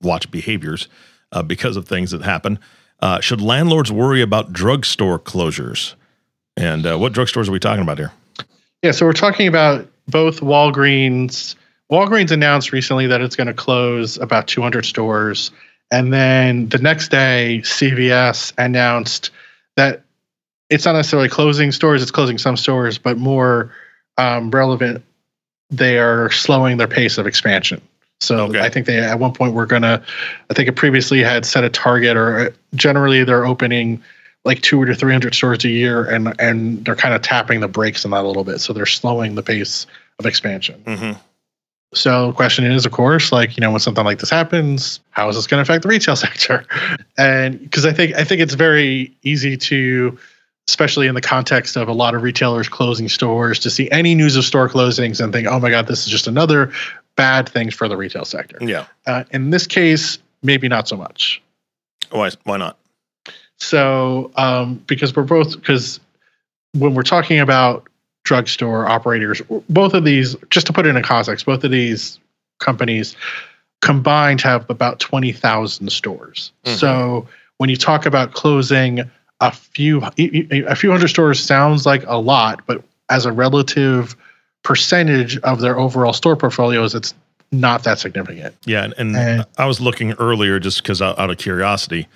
watch 0.00 0.30
behaviors 0.30 0.88
uh, 1.32 1.42
because 1.42 1.76
of 1.76 1.88
things 1.88 2.12
that 2.12 2.22
happen. 2.22 2.60
Uh, 3.00 3.20
should 3.20 3.40
landlords 3.40 3.92
worry 3.92 4.22
about 4.22 4.52
drugstore 4.52 5.18
closures? 5.18 5.94
And 6.56 6.86
uh, 6.86 6.98
what 6.98 7.12
drugstores 7.12 7.48
are 7.48 7.52
we 7.52 7.58
talking 7.58 7.82
about 7.82 7.98
here? 7.98 8.12
Yeah, 8.82 8.92
so 8.92 9.04
we're 9.04 9.12
talking 9.12 9.48
about 9.48 9.88
both 10.08 10.40
Walgreens 10.40 11.54
Walgreens 11.90 12.32
announced 12.32 12.72
recently 12.72 13.06
that 13.06 13.20
it's 13.20 13.36
going 13.36 13.46
to 13.46 13.54
close 13.54 14.18
about 14.18 14.48
200 14.48 14.84
stores. 14.84 15.52
And 15.90 16.12
then 16.12 16.68
the 16.68 16.78
next 16.78 17.10
day, 17.10 17.60
CVS 17.62 18.52
announced 18.58 19.30
that 19.76 20.02
it's 20.68 20.84
not 20.84 20.94
necessarily 20.94 21.28
closing 21.28 21.70
stores, 21.70 22.02
it's 22.02 22.10
closing 22.10 22.38
some 22.38 22.56
stores, 22.56 22.98
but 22.98 23.18
more 23.18 23.72
um, 24.18 24.50
relevant, 24.50 25.04
they 25.70 25.98
are 25.98 26.30
slowing 26.30 26.76
their 26.76 26.88
pace 26.88 27.18
of 27.18 27.26
expansion. 27.26 27.80
So 28.20 28.46
okay. 28.46 28.60
I 28.60 28.68
think 28.68 28.86
they 28.86 28.98
at 28.98 29.18
one 29.18 29.32
point 29.32 29.52
were 29.52 29.66
going 29.66 29.82
to, 29.82 30.02
I 30.50 30.54
think 30.54 30.68
it 30.68 30.72
previously 30.72 31.22
had 31.22 31.44
set 31.44 31.64
a 31.64 31.70
target, 31.70 32.16
or 32.16 32.54
generally 32.74 33.24
they're 33.24 33.46
opening 33.46 34.02
like 34.44 34.62
two 34.62 34.84
to 34.84 34.94
300 34.94 35.34
stores 35.34 35.64
a 35.64 35.68
year, 35.68 36.04
and 36.04 36.32
and 36.40 36.84
they're 36.84 36.96
kind 36.96 37.14
of 37.14 37.20
tapping 37.22 37.60
the 37.60 37.68
brakes 37.68 38.04
on 38.04 38.12
that 38.12 38.24
a 38.24 38.26
little 38.26 38.44
bit. 38.44 38.60
So 38.60 38.72
they're 38.72 38.86
slowing 38.86 39.34
the 39.34 39.42
pace 39.42 39.86
of 40.18 40.24
expansion. 40.24 40.82
Mm-hmm. 40.86 41.18
So 41.94 42.28
the 42.28 42.32
question 42.32 42.64
is, 42.64 42.86
of 42.86 42.92
course, 42.92 43.32
like 43.32 43.56
you 43.56 43.60
know, 43.60 43.70
when 43.70 43.80
something 43.80 44.04
like 44.04 44.18
this 44.18 44.30
happens, 44.30 45.00
how 45.10 45.28
is 45.28 45.36
this 45.36 45.46
going 45.46 45.58
to 45.58 45.70
affect 45.70 45.82
the 45.82 45.88
retail 45.88 46.16
sector? 46.16 46.64
And 47.18 47.60
because 47.60 47.84
I 47.84 47.92
think 47.92 48.14
I 48.14 48.24
think 48.24 48.40
it's 48.40 48.54
very 48.54 49.14
easy 49.22 49.56
to, 49.56 50.18
especially 50.68 51.06
in 51.06 51.14
the 51.14 51.20
context 51.20 51.76
of 51.76 51.88
a 51.88 51.92
lot 51.92 52.14
of 52.14 52.22
retailers 52.22 52.68
closing 52.68 53.08
stores, 53.08 53.58
to 53.60 53.70
see 53.70 53.90
any 53.90 54.14
news 54.14 54.36
of 54.36 54.44
store 54.44 54.68
closings 54.68 55.22
and 55.22 55.32
think, 55.32 55.46
oh 55.46 55.58
my 55.58 55.70
god, 55.70 55.86
this 55.86 56.06
is 56.06 56.06
just 56.06 56.26
another 56.26 56.72
bad 57.16 57.48
things 57.48 57.74
for 57.74 57.88
the 57.88 57.96
retail 57.96 58.24
sector. 58.24 58.58
Yeah. 58.60 58.86
Uh, 59.06 59.24
in 59.30 59.50
this 59.50 59.66
case, 59.66 60.18
maybe 60.42 60.68
not 60.68 60.86
so 60.88 60.96
much. 60.96 61.42
Why? 62.10 62.30
Why 62.44 62.56
not? 62.58 62.78
So, 63.56 64.30
um, 64.36 64.82
because 64.86 65.16
we're 65.16 65.24
both 65.24 65.52
because 65.52 65.98
when 66.72 66.94
we're 66.94 67.02
talking 67.02 67.40
about 67.40 67.88
drugstore 68.24 68.86
operators, 68.86 69.40
both 69.68 69.94
of 69.94 70.04
these, 70.04 70.36
just 70.50 70.66
to 70.66 70.72
put 70.72 70.86
it 70.86 70.90
in 70.90 70.96
a 70.96 71.02
context, 71.02 71.46
both 71.46 71.64
of 71.64 71.70
these 71.70 72.20
companies 72.60 73.16
combined 73.80 74.40
have 74.42 74.68
about 74.68 75.00
twenty 75.00 75.32
thousand 75.32 75.90
stores. 75.90 76.52
Mhm. 76.64 76.76
So 76.76 77.28
when 77.56 77.70
you 77.70 77.76
talk 77.76 78.06
about 78.06 78.32
closing 78.32 79.10
a 79.40 79.52
few 79.52 80.02
a 80.18 80.74
few 80.76 80.90
hundred 80.90 81.08
stores, 81.08 81.42
sounds 81.42 81.86
like 81.86 82.04
a 82.06 82.18
lot, 82.18 82.62
but 82.66 82.82
as 83.08 83.26
a 83.26 83.32
relative 83.32 84.16
percentage 84.70 85.38
of 85.38 85.60
their 85.60 85.78
overall 85.78 86.12
store 86.12 86.34
portfolios, 86.34 86.92
it's 86.92 87.14
not 87.52 87.84
that 87.84 88.00
significant. 88.00 88.52
Yeah, 88.64 88.82
and, 88.82 88.94
and 88.98 89.16
Uh, 89.16 89.44
I 89.58 89.66
was 89.66 89.80
looking 89.80 90.12
earlier 90.14 90.58
just 90.58 90.82
because 90.82 91.00
out, 91.00 91.16
out 91.20 91.30
of 91.30 91.38
curiosity 91.38 92.08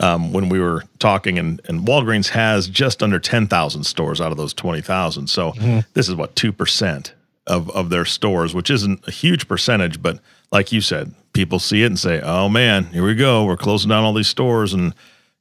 um, 0.00 0.32
when 0.32 0.48
we 0.48 0.58
were 0.58 0.84
talking, 1.00 1.38
and, 1.38 1.60
and 1.68 1.86
Walgreens 1.86 2.28
has 2.28 2.66
just 2.66 3.02
under 3.02 3.18
ten 3.18 3.46
thousand 3.46 3.84
stores 3.84 4.22
out 4.22 4.30
of 4.32 4.38
those 4.38 4.54
twenty 4.54 4.80
thousand. 4.80 5.26
So 5.28 5.52
Mhm. 5.52 5.84
this 5.92 6.08
is 6.08 6.14
what 6.14 6.34
two 6.34 6.50
percent 6.52 7.12
of 7.46 7.68
of 7.72 7.90
their 7.90 8.06
stores, 8.06 8.54
which 8.54 8.70
isn't 8.70 9.06
a 9.06 9.10
huge 9.10 9.46
percentage, 9.46 10.00
but 10.00 10.18
like 10.50 10.72
you 10.72 10.80
said, 10.80 11.12
people 11.34 11.58
see 11.58 11.82
it 11.82 11.86
and 11.86 11.98
say, 11.98 12.20
"Oh 12.22 12.48
man, 12.48 12.84
here 12.86 13.04
we 13.04 13.14
go. 13.14 13.44
We're 13.44 13.56
closing 13.58 13.90
down 13.90 14.04
all 14.04 14.14
these 14.14 14.28
stores," 14.28 14.72
and 14.72 14.94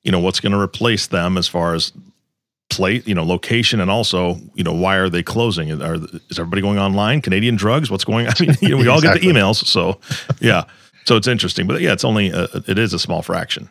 you 0.03 0.12
know 0.12 0.19
what's 0.19 0.41
going 0.41 0.51
to 0.51 0.60
replace 0.60 1.08
them 1.08 1.38
as 1.38 1.47
far 1.47 1.73
as 1.75 1.93
plate, 2.69 3.08
you 3.08 3.15
know, 3.15 3.23
location, 3.23 3.80
and 3.80 3.89
also, 3.89 4.38
you 4.56 4.63
know, 4.63 4.73
why 4.73 4.95
are 4.97 5.10
they 5.10 5.23
closing? 5.23 5.82
Are 5.82 5.95
is 5.95 6.38
everybody 6.39 6.62
going 6.62 6.77
online? 6.80 7.21
Canadian 7.21 7.56
drugs? 7.56 7.89
What's 7.89 8.03
going? 8.03 8.27
on? 8.27 8.34
I 8.39 8.45
mean, 8.45 8.56
you 8.62 8.69
know, 8.69 8.77
we 8.77 8.88
all 8.88 9.01
get 9.01 9.13
the 9.19 9.27
emails, 9.27 9.65
so 9.65 9.99
yeah. 10.39 10.63
So 11.06 11.15
it's 11.15 11.27
interesting, 11.27 11.67
but 11.67 11.80
yeah, 11.82 11.93
it's 11.93 12.03
only 12.03 12.30
a, 12.32 12.47
it 12.67 12.77
is 12.77 12.93
a 12.93 12.99
small 12.99 13.21
fraction. 13.21 13.69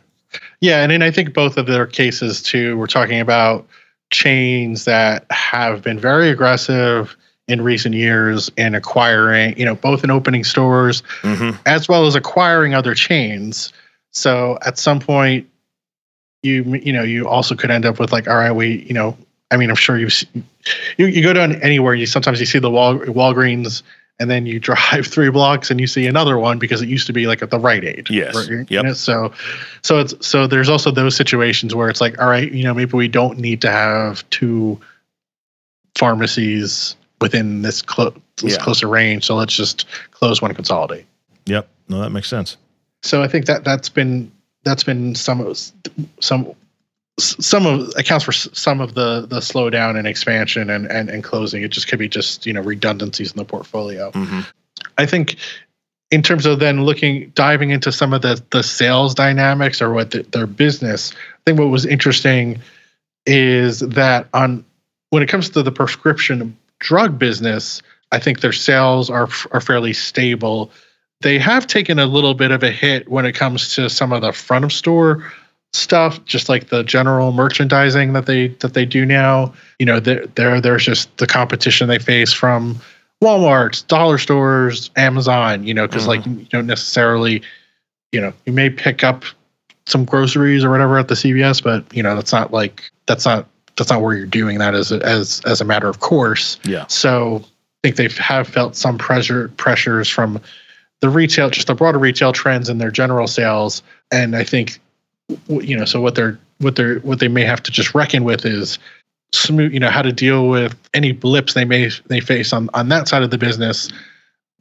Yeah, 0.60 0.82
and 0.82 0.90
then 0.90 1.02
I 1.02 1.10
think 1.10 1.34
both 1.34 1.56
of 1.58 1.66
their 1.66 1.86
cases 1.86 2.42
too. 2.42 2.76
We're 2.78 2.86
talking 2.86 3.20
about 3.20 3.66
chains 4.10 4.84
that 4.86 5.26
have 5.30 5.82
been 5.82 5.98
very 5.98 6.30
aggressive 6.30 7.16
in 7.48 7.60
recent 7.60 7.94
years 7.94 8.50
in 8.56 8.74
acquiring, 8.74 9.56
you 9.58 9.64
know, 9.64 9.74
both 9.74 10.02
in 10.02 10.10
opening 10.10 10.44
stores 10.44 11.02
Mm-hmm. 11.22 11.56
as 11.66 11.88
well 11.88 12.06
as 12.06 12.14
acquiring 12.14 12.74
other 12.74 12.94
chains. 12.94 13.72
So 14.12 14.58
at 14.64 14.78
some 14.78 14.98
point, 15.00 15.48
you 16.42 16.62
you 16.76 16.92
know 16.92 17.02
you 17.02 17.28
also 17.28 17.54
could 17.54 17.70
end 17.70 17.84
up 17.86 17.98
with 17.98 18.12
like, 18.12 18.28
all 18.28 18.36
right, 18.36 18.52
we 18.52 18.82
you 18.82 18.94
know, 18.94 19.16
I 19.50 19.56
mean, 19.56 19.70
I'm 19.70 19.76
sure 19.76 19.98
you've 19.98 20.14
you 20.98 21.06
you 21.06 21.22
go 21.22 21.32
down 21.32 21.60
anywhere, 21.62 21.94
you 21.94 22.06
sometimes 22.06 22.40
you 22.40 22.46
see 22.46 22.58
the 22.58 22.70
Wal, 22.70 22.98
Walgreens. 22.98 23.82
And 24.18 24.30
then 24.30 24.46
you 24.46 24.58
drive 24.70 25.06
three 25.06 25.28
blocks 25.28 25.70
and 25.70 25.78
you 25.78 25.86
see 25.86 26.06
another 26.06 26.38
one 26.38 26.58
because 26.58 26.80
it 26.80 26.88
used 26.88 27.06
to 27.08 27.12
be 27.12 27.26
like 27.26 27.42
at 27.42 27.50
the 27.50 27.58
right 27.58 27.84
age. 27.84 28.10
Yes. 28.10 28.34
Right? 28.48 28.64
You 28.70 28.82
know, 28.82 28.94
So, 28.94 29.34
so 29.82 29.98
it's 29.98 30.26
so 30.26 30.46
there's 30.46 30.70
also 30.70 30.90
those 30.90 31.14
situations 31.14 31.74
where 31.74 31.90
it's 31.90 32.00
like, 32.00 32.18
all 32.18 32.26
right, 32.26 32.50
you 32.50 32.64
know, 32.64 32.72
maybe 32.72 32.92
we 32.96 33.08
don't 33.08 33.36
need 33.38 33.60
to 33.60 33.70
have 33.70 34.24
two 34.30 34.80
pharmacies 35.98 36.96
within 37.20 37.62
this, 37.62 37.82
clo- 37.82 38.14
this 38.36 38.54
Yeah. 38.54 38.58
closer 38.62 38.88
range. 38.88 39.24
So 39.26 39.34
let's 39.34 39.54
just 39.54 39.86
close 40.12 40.40
one, 40.42 40.54
consolidate 40.54 41.04
Yep. 41.46 41.68
No, 41.88 42.00
that 42.00 42.08
makes 42.10 42.28
sense. 42.28 42.56
so 43.02 43.22
I 43.22 43.28
think 43.28 43.44
that 43.46 43.64
that's 43.64 43.90
been 43.90 44.32
that's 44.66 44.82
been 44.82 45.14
some 45.14 45.40
of 45.40 45.58
some 46.20 46.52
some 47.18 47.66
of 47.66 47.90
accounts 47.96 48.24
for 48.24 48.32
some 48.32 48.80
of 48.80 48.94
the 48.94 49.22
the 49.22 49.38
slowdown 49.38 49.96
and 49.96 50.06
expansion 50.06 50.68
and, 50.68 50.86
and 50.86 51.08
and 51.08 51.22
closing. 51.22 51.62
It 51.62 51.68
just 51.68 51.88
could 51.88 52.00
be 52.00 52.08
just 52.08 52.44
you 52.44 52.52
know 52.52 52.60
redundancies 52.60 53.30
in 53.30 53.36
the 53.38 53.44
portfolio. 53.44 54.10
Mm-hmm. 54.10 54.40
I 54.98 55.06
think 55.06 55.36
in 56.10 56.20
terms 56.20 56.46
of 56.46 56.58
then 56.58 56.84
looking 56.84 57.30
diving 57.34 57.70
into 57.70 57.92
some 57.92 58.12
of 58.12 58.22
the 58.22 58.42
the 58.50 58.62
sales 58.62 59.14
dynamics 59.14 59.80
or 59.80 59.92
what 59.92 60.10
the, 60.10 60.22
their 60.24 60.48
business. 60.48 61.12
I 61.12 61.38
think 61.46 61.60
what 61.60 61.68
was 61.68 61.86
interesting 61.86 62.60
is 63.24 63.80
that 63.80 64.28
on 64.34 64.64
when 65.10 65.22
it 65.22 65.28
comes 65.28 65.48
to 65.50 65.62
the 65.62 65.72
prescription 65.72 66.56
drug 66.80 67.18
business, 67.18 67.82
I 68.10 68.18
think 68.18 68.40
their 68.40 68.52
sales 68.52 69.10
are 69.10 69.28
are 69.52 69.60
fairly 69.60 69.92
stable. 69.92 70.72
They 71.20 71.38
have 71.38 71.66
taken 71.66 71.98
a 71.98 72.06
little 72.06 72.34
bit 72.34 72.50
of 72.50 72.62
a 72.62 72.70
hit 72.70 73.08
when 73.08 73.24
it 73.24 73.32
comes 73.32 73.74
to 73.74 73.88
some 73.88 74.12
of 74.12 74.22
the 74.22 74.32
front 74.32 74.64
of 74.64 74.72
store 74.72 75.32
stuff, 75.72 76.24
just 76.24 76.48
like 76.48 76.68
the 76.68 76.82
general 76.82 77.32
merchandising 77.32 78.12
that 78.14 78.26
they 78.26 78.48
that 78.48 78.74
they 78.74 78.84
do 78.84 79.06
now. 79.06 79.54
You 79.78 79.86
know, 79.86 80.00
there 80.00 80.26
there 80.34 80.60
there's 80.60 80.84
just 80.84 81.16
the 81.18 81.26
competition 81.26 81.88
they 81.88 81.98
face 81.98 82.32
from 82.32 82.80
Walmart, 83.22 83.86
dollar 83.86 84.18
stores, 84.18 84.90
Amazon. 84.96 85.66
You 85.66 85.74
know, 85.74 85.86
because 85.86 86.06
like 86.06 86.20
mm-hmm. 86.20 86.40
you 86.40 86.46
don't 86.46 86.66
necessarily, 86.66 87.42
you 88.12 88.20
know, 88.20 88.32
you 88.44 88.52
may 88.52 88.70
pick 88.70 89.02
up 89.02 89.24
some 89.86 90.04
groceries 90.04 90.64
or 90.64 90.70
whatever 90.70 90.98
at 90.98 91.08
the 91.08 91.14
CVS, 91.14 91.62
but 91.62 91.84
you 91.94 92.02
know 92.02 92.14
that's 92.14 92.32
not 92.32 92.52
like 92.52 92.90
that's 93.06 93.24
not 93.24 93.46
that's 93.76 93.90
not 93.90 94.02
where 94.02 94.16
you're 94.16 94.26
doing 94.26 94.58
that 94.58 94.74
as 94.74 94.92
a, 94.92 94.96
as 95.04 95.40
as 95.46 95.60
a 95.60 95.64
matter 95.64 95.88
of 95.88 96.00
course. 96.00 96.58
Yeah. 96.64 96.86
So 96.88 97.44
I 97.84 97.90
think 97.90 97.96
they 97.96 98.22
have 98.22 98.48
felt 98.48 98.76
some 98.76 98.98
pressure 98.98 99.48
pressures 99.56 100.08
from 100.08 100.40
the 101.00 101.08
retail, 101.08 101.50
just 101.50 101.66
the 101.66 101.74
broader 101.74 101.98
retail 101.98 102.32
trends 102.32 102.68
and 102.68 102.80
their 102.80 102.90
general 102.90 103.26
sales. 103.26 103.82
And 104.10 104.34
I 104.36 104.44
think 104.44 104.80
you 105.48 105.76
know, 105.76 105.84
so 105.84 106.00
what 106.00 106.14
they're 106.14 106.38
what 106.58 106.76
they're 106.76 107.00
what 107.00 107.20
they 107.20 107.28
may 107.28 107.44
have 107.44 107.62
to 107.64 107.70
just 107.70 107.94
reckon 107.94 108.24
with 108.24 108.44
is 108.44 108.78
smooth, 109.32 109.72
you 109.72 109.80
know, 109.80 109.90
how 109.90 110.02
to 110.02 110.12
deal 110.12 110.48
with 110.48 110.76
any 110.94 111.12
blips 111.12 111.54
they 111.54 111.64
may 111.64 111.90
they 112.06 112.20
face 112.20 112.52
on 112.52 112.70
on 112.74 112.88
that 112.88 113.08
side 113.08 113.22
of 113.22 113.30
the 113.30 113.38
business, 113.38 113.88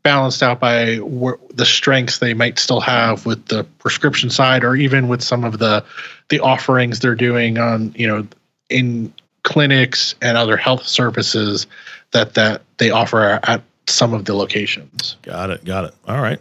balanced 0.04 0.42
out 0.42 0.60
by 0.60 0.98
where, 0.98 1.38
the 1.54 1.66
strengths 1.66 2.20
they 2.20 2.34
might 2.34 2.60
still 2.60 2.82
have 2.82 3.26
with 3.26 3.46
the 3.46 3.64
prescription 3.80 4.30
side, 4.30 4.64
or 4.64 4.76
even 4.76 5.08
with 5.08 5.22
some 5.22 5.44
of 5.44 5.60
the 5.60 5.84
the 6.30 6.40
offerings 6.40 7.00
they're 7.00 7.16
doing 7.16 7.58
on 7.58 7.94
you 7.96 8.08
know 8.08 8.28
in 8.70 9.14
clinics 9.44 10.16
and 10.22 10.38
other 10.38 10.58
health 10.58 10.88
services 10.88 11.68
that 12.12 12.34
that 12.34 12.64
they 12.78 12.90
offer 12.90 13.40
at 13.44 13.62
some 13.88 14.14
of 14.14 14.26
the 14.26 14.34
locations. 14.34 15.18
Got 15.22 15.50
it. 15.50 15.64
Got 15.66 15.86
it. 15.86 15.94
All 16.08 16.22
right. 16.22 16.40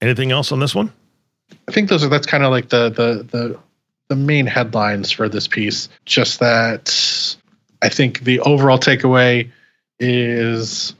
Anything 0.00 0.32
else 0.32 0.52
on 0.52 0.60
this 0.60 0.74
one? 0.74 0.92
I 1.68 1.72
think 1.72 1.88
those 1.88 2.02
are 2.04 2.08
that's 2.08 2.26
kind 2.26 2.44
of 2.44 2.50
like 2.50 2.68
the 2.70 2.88
the 2.90 3.22
the 3.30 3.58
the 4.08 4.16
main 4.16 4.46
headlines 4.46 5.10
for 5.12 5.28
this 5.28 5.46
piece. 5.46 5.88
Just 6.06 6.40
that 6.40 7.36
I 7.82 7.88
think 7.88 8.20
the 8.20 8.40
overall 8.40 8.78
takeaway 8.78 9.50
is 10.00 10.94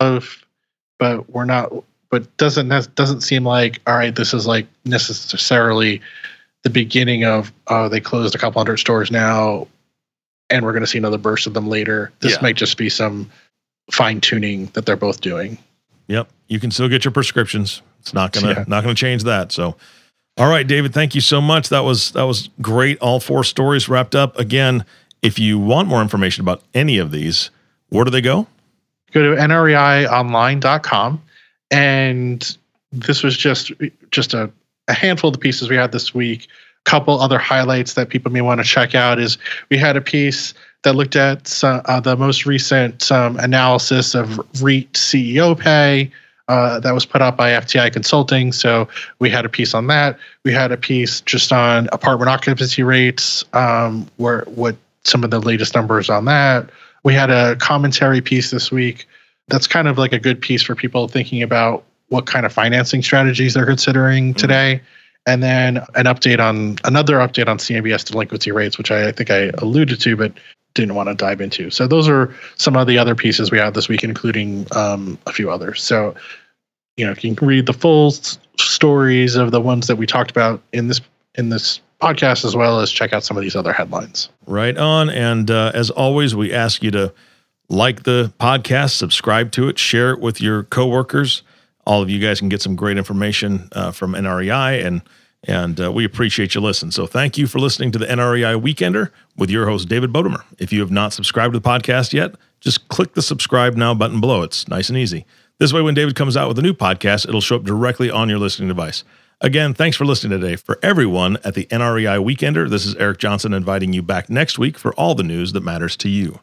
of 0.00 0.44
but 0.98 1.28
we're 1.30 1.44
not 1.44 1.72
but 2.10 2.36
doesn't 2.36 2.68
nec- 2.68 2.94
doesn't 2.94 3.22
seem 3.22 3.44
like 3.44 3.80
all 3.86 3.96
right 3.96 4.14
this 4.14 4.34
is 4.34 4.46
like 4.46 4.66
necessarily 4.84 6.00
the 6.62 6.70
beginning 6.70 7.24
of 7.24 7.52
oh 7.68 7.88
they 7.88 8.00
closed 8.00 8.34
a 8.34 8.38
couple 8.38 8.58
hundred 8.60 8.76
stores 8.78 9.10
now 9.10 9.66
and 10.50 10.64
we're 10.64 10.72
going 10.72 10.82
to 10.82 10.86
see 10.86 10.98
another 10.98 11.16
burst 11.16 11.46
of 11.46 11.54
them 11.54 11.68
later. 11.68 12.12
This 12.20 12.32
Yeah. 12.32 12.38
might 12.42 12.56
just 12.56 12.76
be 12.76 12.90
some 12.90 13.30
fine 13.90 14.20
tuning 14.20 14.66
that 14.74 14.86
they're 14.86 14.96
both 14.96 15.20
doing. 15.20 15.58
Yep. 16.08 16.28
You 16.48 16.60
can 16.60 16.70
still 16.70 16.88
get 16.88 17.04
your 17.04 17.12
prescriptions. 17.12 17.82
It's 18.00 18.12
not 18.14 18.32
gonna 18.32 18.48
Yeah. 18.50 18.64
not 18.66 18.82
gonna 18.82 18.94
change 18.94 19.24
that. 19.24 19.52
So 19.52 19.76
all 20.36 20.48
right, 20.50 20.66
David, 20.66 20.92
thank 20.92 21.14
you 21.14 21.20
so 21.20 21.40
much. 21.40 21.68
That 21.68 21.84
was 21.84 22.10
that 22.12 22.24
was 22.24 22.48
great. 22.60 22.98
All 22.98 23.20
four 23.20 23.44
stories 23.44 23.88
wrapped 23.88 24.14
up. 24.14 24.38
Again, 24.38 24.84
if 25.22 25.38
you 25.38 25.58
want 25.58 25.88
more 25.88 26.02
information 26.02 26.42
about 26.42 26.62
any 26.74 26.98
of 26.98 27.10
these, 27.10 27.50
where 27.88 28.04
do 28.04 28.10
they 28.10 28.20
go? 28.20 28.46
go 29.12 29.22
to 29.34 29.40
nreionline.com 29.40 31.22
and 31.70 32.56
this 32.92 33.22
was 33.22 33.36
just 33.36 33.70
just 34.10 34.34
a, 34.34 34.50
a 34.88 34.92
handful 34.92 35.28
of 35.28 35.34
the 35.34 35.38
pieces 35.38 35.68
we 35.70 35.76
had 35.76 35.92
this 35.92 36.12
week 36.12 36.48
a 36.84 36.90
couple 36.90 37.20
other 37.20 37.38
highlights 37.38 37.94
that 37.94 38.08
people 38.08 38.30
may 38.32 38.40
want 38.40 38.60
to 38.60 38.64
check 38.66 38.94
out 38.94 39.18
is 39.20 39.38
we 39.70 39.76
had 39.78 39.96
a 39.96 40.00
piece 40.00 40.52
that 40.84 40.94
looked 40.94 41.16
at 41.16 41.62
uh, 41.64 42.00
the 42.00 42.16
most 42.16 42.46
recent 42.46 43.10
um, 43.10 43.38
analysis 43.38 44.14
of 44.14 44.38
REIT 44.62 44.92
CEO 44.92 45.58
pay 45.58 46.10
uh, 46.48 46.78
that 46.80 46.92
was 46.92 47.06
put 47.06 47.22
out 47.22 47.36
by 47.36 47.50
FTI 47.50 47.92
Consulting. 47.92 48.52
So 48.52 48.88
we 49.18 49.30
had 49.30 49.44
a 49.44 49.48
piece 49.48 49.74
on 49.74 49.86
that. 49.88 50.18
We 50.44 50.52
had 50.52 50.72
a 50.72 50.76
piece 50.76 51.20
just 51.22 51.52
on 51.52 51.88
apartment 51.92 52.28
occupancy 52.28 52.82
rates, 52.82 53.44
um, 53.54 54.06
where 54.18 54.42
what 54.42 54.76
some 55.04 55.24
of 55.24 55.30
the 55.30 55.40
latest 55.40 55.74
numbers 55.74 56.10
on 56.10 56.26
that. 56.26 56.70
We 57.02 57.14
had 57.14 57.30
a 57.30 57.56
commentary 57.56 58.20
piece 58.20 58.50
this 58.50 58.70
week 58.70 59.06
that's 59.48 59.66
kind 59.66 59.88
of 59.88 59.98
like 59.98 60.12
a 60.12 60.18
good 60.18 60.40
piece 60.40 60.62
for 60.62 60.74
people 60.74 61.08
thinking 61.08 61.42
about 61.42 61.84
what 62.08 62.26
kind 62.26 62.46
of 62.46 62.52
financing 62.52 63.02
strategies 63.02 63.54
they're 63.54 63.66
considering 63.66 64.34
today. 64.34 64.80
And 65.26 65.42
then 65.42 65.78
an 65.94 66.04
update 66.04 66.38
on 66.38 66.76
another 66.84 67.16
update 67.16 67.48
on 67.48 67.58
CMBS 67.58 68.04
delinquency 68.10 68.52
rates, 68.52 68.76
which 68.76 68.90
I, 68.90 69.08
I 69.08 69.12
think 69.12 69.30
I 69.30 69.50
alluded 69.58 70.00
to, 70.00 70.16
but 70.16 70.32
didn't 70.74 70.94
want 70.94 71.08
to 71.08 71.14
dive 71.14 71.40
into. 71.40 71.70
So 71.70 71.86
those 71.86 72.08
are 72.08 72.34
some 72.56 72.76
of 72.76 72.86
the 72.86 72.98
other 72.98 73.14
pieces 73.14 73.50
we 73.50 73.58
had 73.58 73.74
this 73.74 73.88
week, 73.88 74.04
including 74.04 74.66
um, 74.72 75.18
a 75.26 75.32
few 75.32 75.50
others. 75.50 75.82
So, 75.82 76.14
you 76.96 77.06
know, 77.06 77.14
you 77.20 77.34
can 77.34 77.46
read 77.46 77.66
the 77.66 77.72
full 77.72 78.08
s- 78.08 78.38
stories 78.58 79.36
of 79.36 79.50
the 79.50 79.60
ones 79.60 79.86
that 79.86 79.96
we 79.96 80.06
talked 80.06 80.30
about 80.30 80.62
in 80.72 80.88
this 80.88 81.00
in 81.36 81.48
this 81.48 81.80
podcast, 82.00 82.44
as 82.44 82.54
well 82.54 82.80
as 82.80 82.90
check 82.90 83.12
out 83.12 83.24
some 83.24 83.36
of 83.36 83.42
these 83.42 83.56
other 83.56 83.72
headlines. 83.72 84.28
Right 84.46 84.76
on. 84.76 85.10
And 85.10 85.50
uh, 85.50 85.72
as 85.74 85.90
always, 85.90 86.34
we 86.34 86.52
ask 86.52 86.82
you 86.82 86.90
to 86.92 87.12
like 87.68 88.02
the 88.02 88.32
podcast, 88.38 88.90
subscribe 88.90 89.50
to 89.52 89.68
it, 89.68 89.78
share 89.78 90.10
it 90.12 90.20
with 90.20 90.40
your 90.40 90.64
coworkers. 90.64 91.42
all 91.86 92.02
of 92.02 92.10
you 92.10 92.18
guys 92.18 92.38
can 92.38 92.48
get 92.48 92.62
some 92.62 92.76
great 92.76 92.98
information 92.98 93.68
uh, 93.72 93.90
from 93.90 94.12
NREI 94.12 94.84
and 94.84 95.02
and 95.46 95.80
uh, 95.80 95.92
we 95.92 96.04
appreciate 96.04 96.54
you 96.54 96.60
listening. 96.60 96.90
So 96.90 97.06
thank 97.06 97.38
you 97.38 97.46
for 97.46 97.58
listening 97.58 97.92
to 97.92 97.98
the 97.98 98.06
NREI 98.06 98.60
Weekender 98.60 99.10
with 99.36 99.50
your 99.50 99.66
host 99.66 99.88
David 99.88 100.12
Bodamer. 100.12 100.42
If 100.58 100.72
you 100.72 100.80
have 100.80 100.90
not 100.90 101.12
subscribed 101.12 101.54
to 101.54 101.60
the 101.60 101.68
podcast 101.68 102.12
yet, 102.12 102.34
just 102.60 102.88
click 102.88 103.14
the 103.14 103.22
subscribe 103.22 103.74
now 103.74 103.94
button 103.94 104.20
below. 104.20 104.42
It's 104.42 104.68
nice 104.68 104.88
and 104.88 104.98
easy. 104.98 105.26
This 105.58 105.72
way, 105.72 105.82
when 105.82 105.94
David 105.94 106.16
comes 106.16 106.36
out 106.36 106.48
with 106.48 106.58
a 106.58 106.62
new 106.62 106.74
podcast, 106.74 107.28
it'll 107.28 107.40
show 107.40 107.56
up 107.56 107.64
directly 107.64 108.10
on 108.10 108.28
your 108.28 108.38
listening 108.38 108.68
device. 108.68 109.04
Again, 109.40 109.74
thanks 109.74 109.96
for 109.96 110.04
listening 110.04 110.40
today. 110.40 110.56
For 110.56 110.78
everyone 110.82 111.36
at 111.44 111.54
the 111.54 111.66
NREI 111.66 112.24
Weekender, 112.24 112.68
this 112.68 112.86
is 112.86 112.94
Eric 112.96 113.18
Johnson 113.18 113.52
inviting 113.52 113.92
you 113.92 114.02
back 114.02 114.30
next 114.30 114.58
week 114.58 114.78
for 114.78 114.94
all 114.94 115.14
the 115.14 115.22
news 115.22 115.52
that 115.52 115.62
matters 115.62 115.96
to 115.98 116.08
you. 116.08 116.40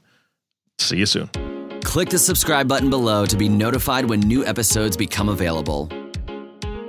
See 0.77 0.97
you 0.97 1.05
soon. 1.05 1.29
Click 1.83 2.09
the 2.09 2.19
subscribe 2.19 2.67
button 2.67 2.89
below 2.89 3.25
to 3.25 3.35
be 3.35 3.49
notified 3.49 4.05
when 4.05 4.19
new 4.19 4.45
episodes 4.45 4.95
become 4.95 5.29
available. 5.29 5.89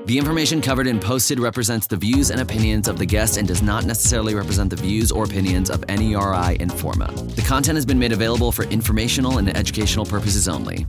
The 0.04 0.18
information 0.18 0.60
covered 0.60 0.88
and 0.88 1.00
posted 1.00 1.38
represents 1.38 1.86
the 1.86 1.96
views 1.96 2.30
and 2.30 2.40
opinions 2.40 2.88
of 2.88 2.98
the 2.98 3.06
guest 3.06 3.36
and 3.36 3.46
does 3.46 3.62
not 3.62 3.84
necessarily 3.84 4.34
represent 4.34 4.70
the 4.70 4.76
views 4.76 5.12
or 5.12 5.22
opinions 5.22 5.70
of 5.70 5.86
NERI 5.86 6.58
Informa. 6.58 7.36
The 7.36 7.42
content 7.42 7.76
has 7.76 7.86
been 7.86 8.00
made 8.00 8.10
available 8.10 8.50
for 8.50 8.64
informational 8.64 9.38
and 9.38 9.56
educational 9.56 10.04
purposes 10.04 10.48
only. 10.48 10.86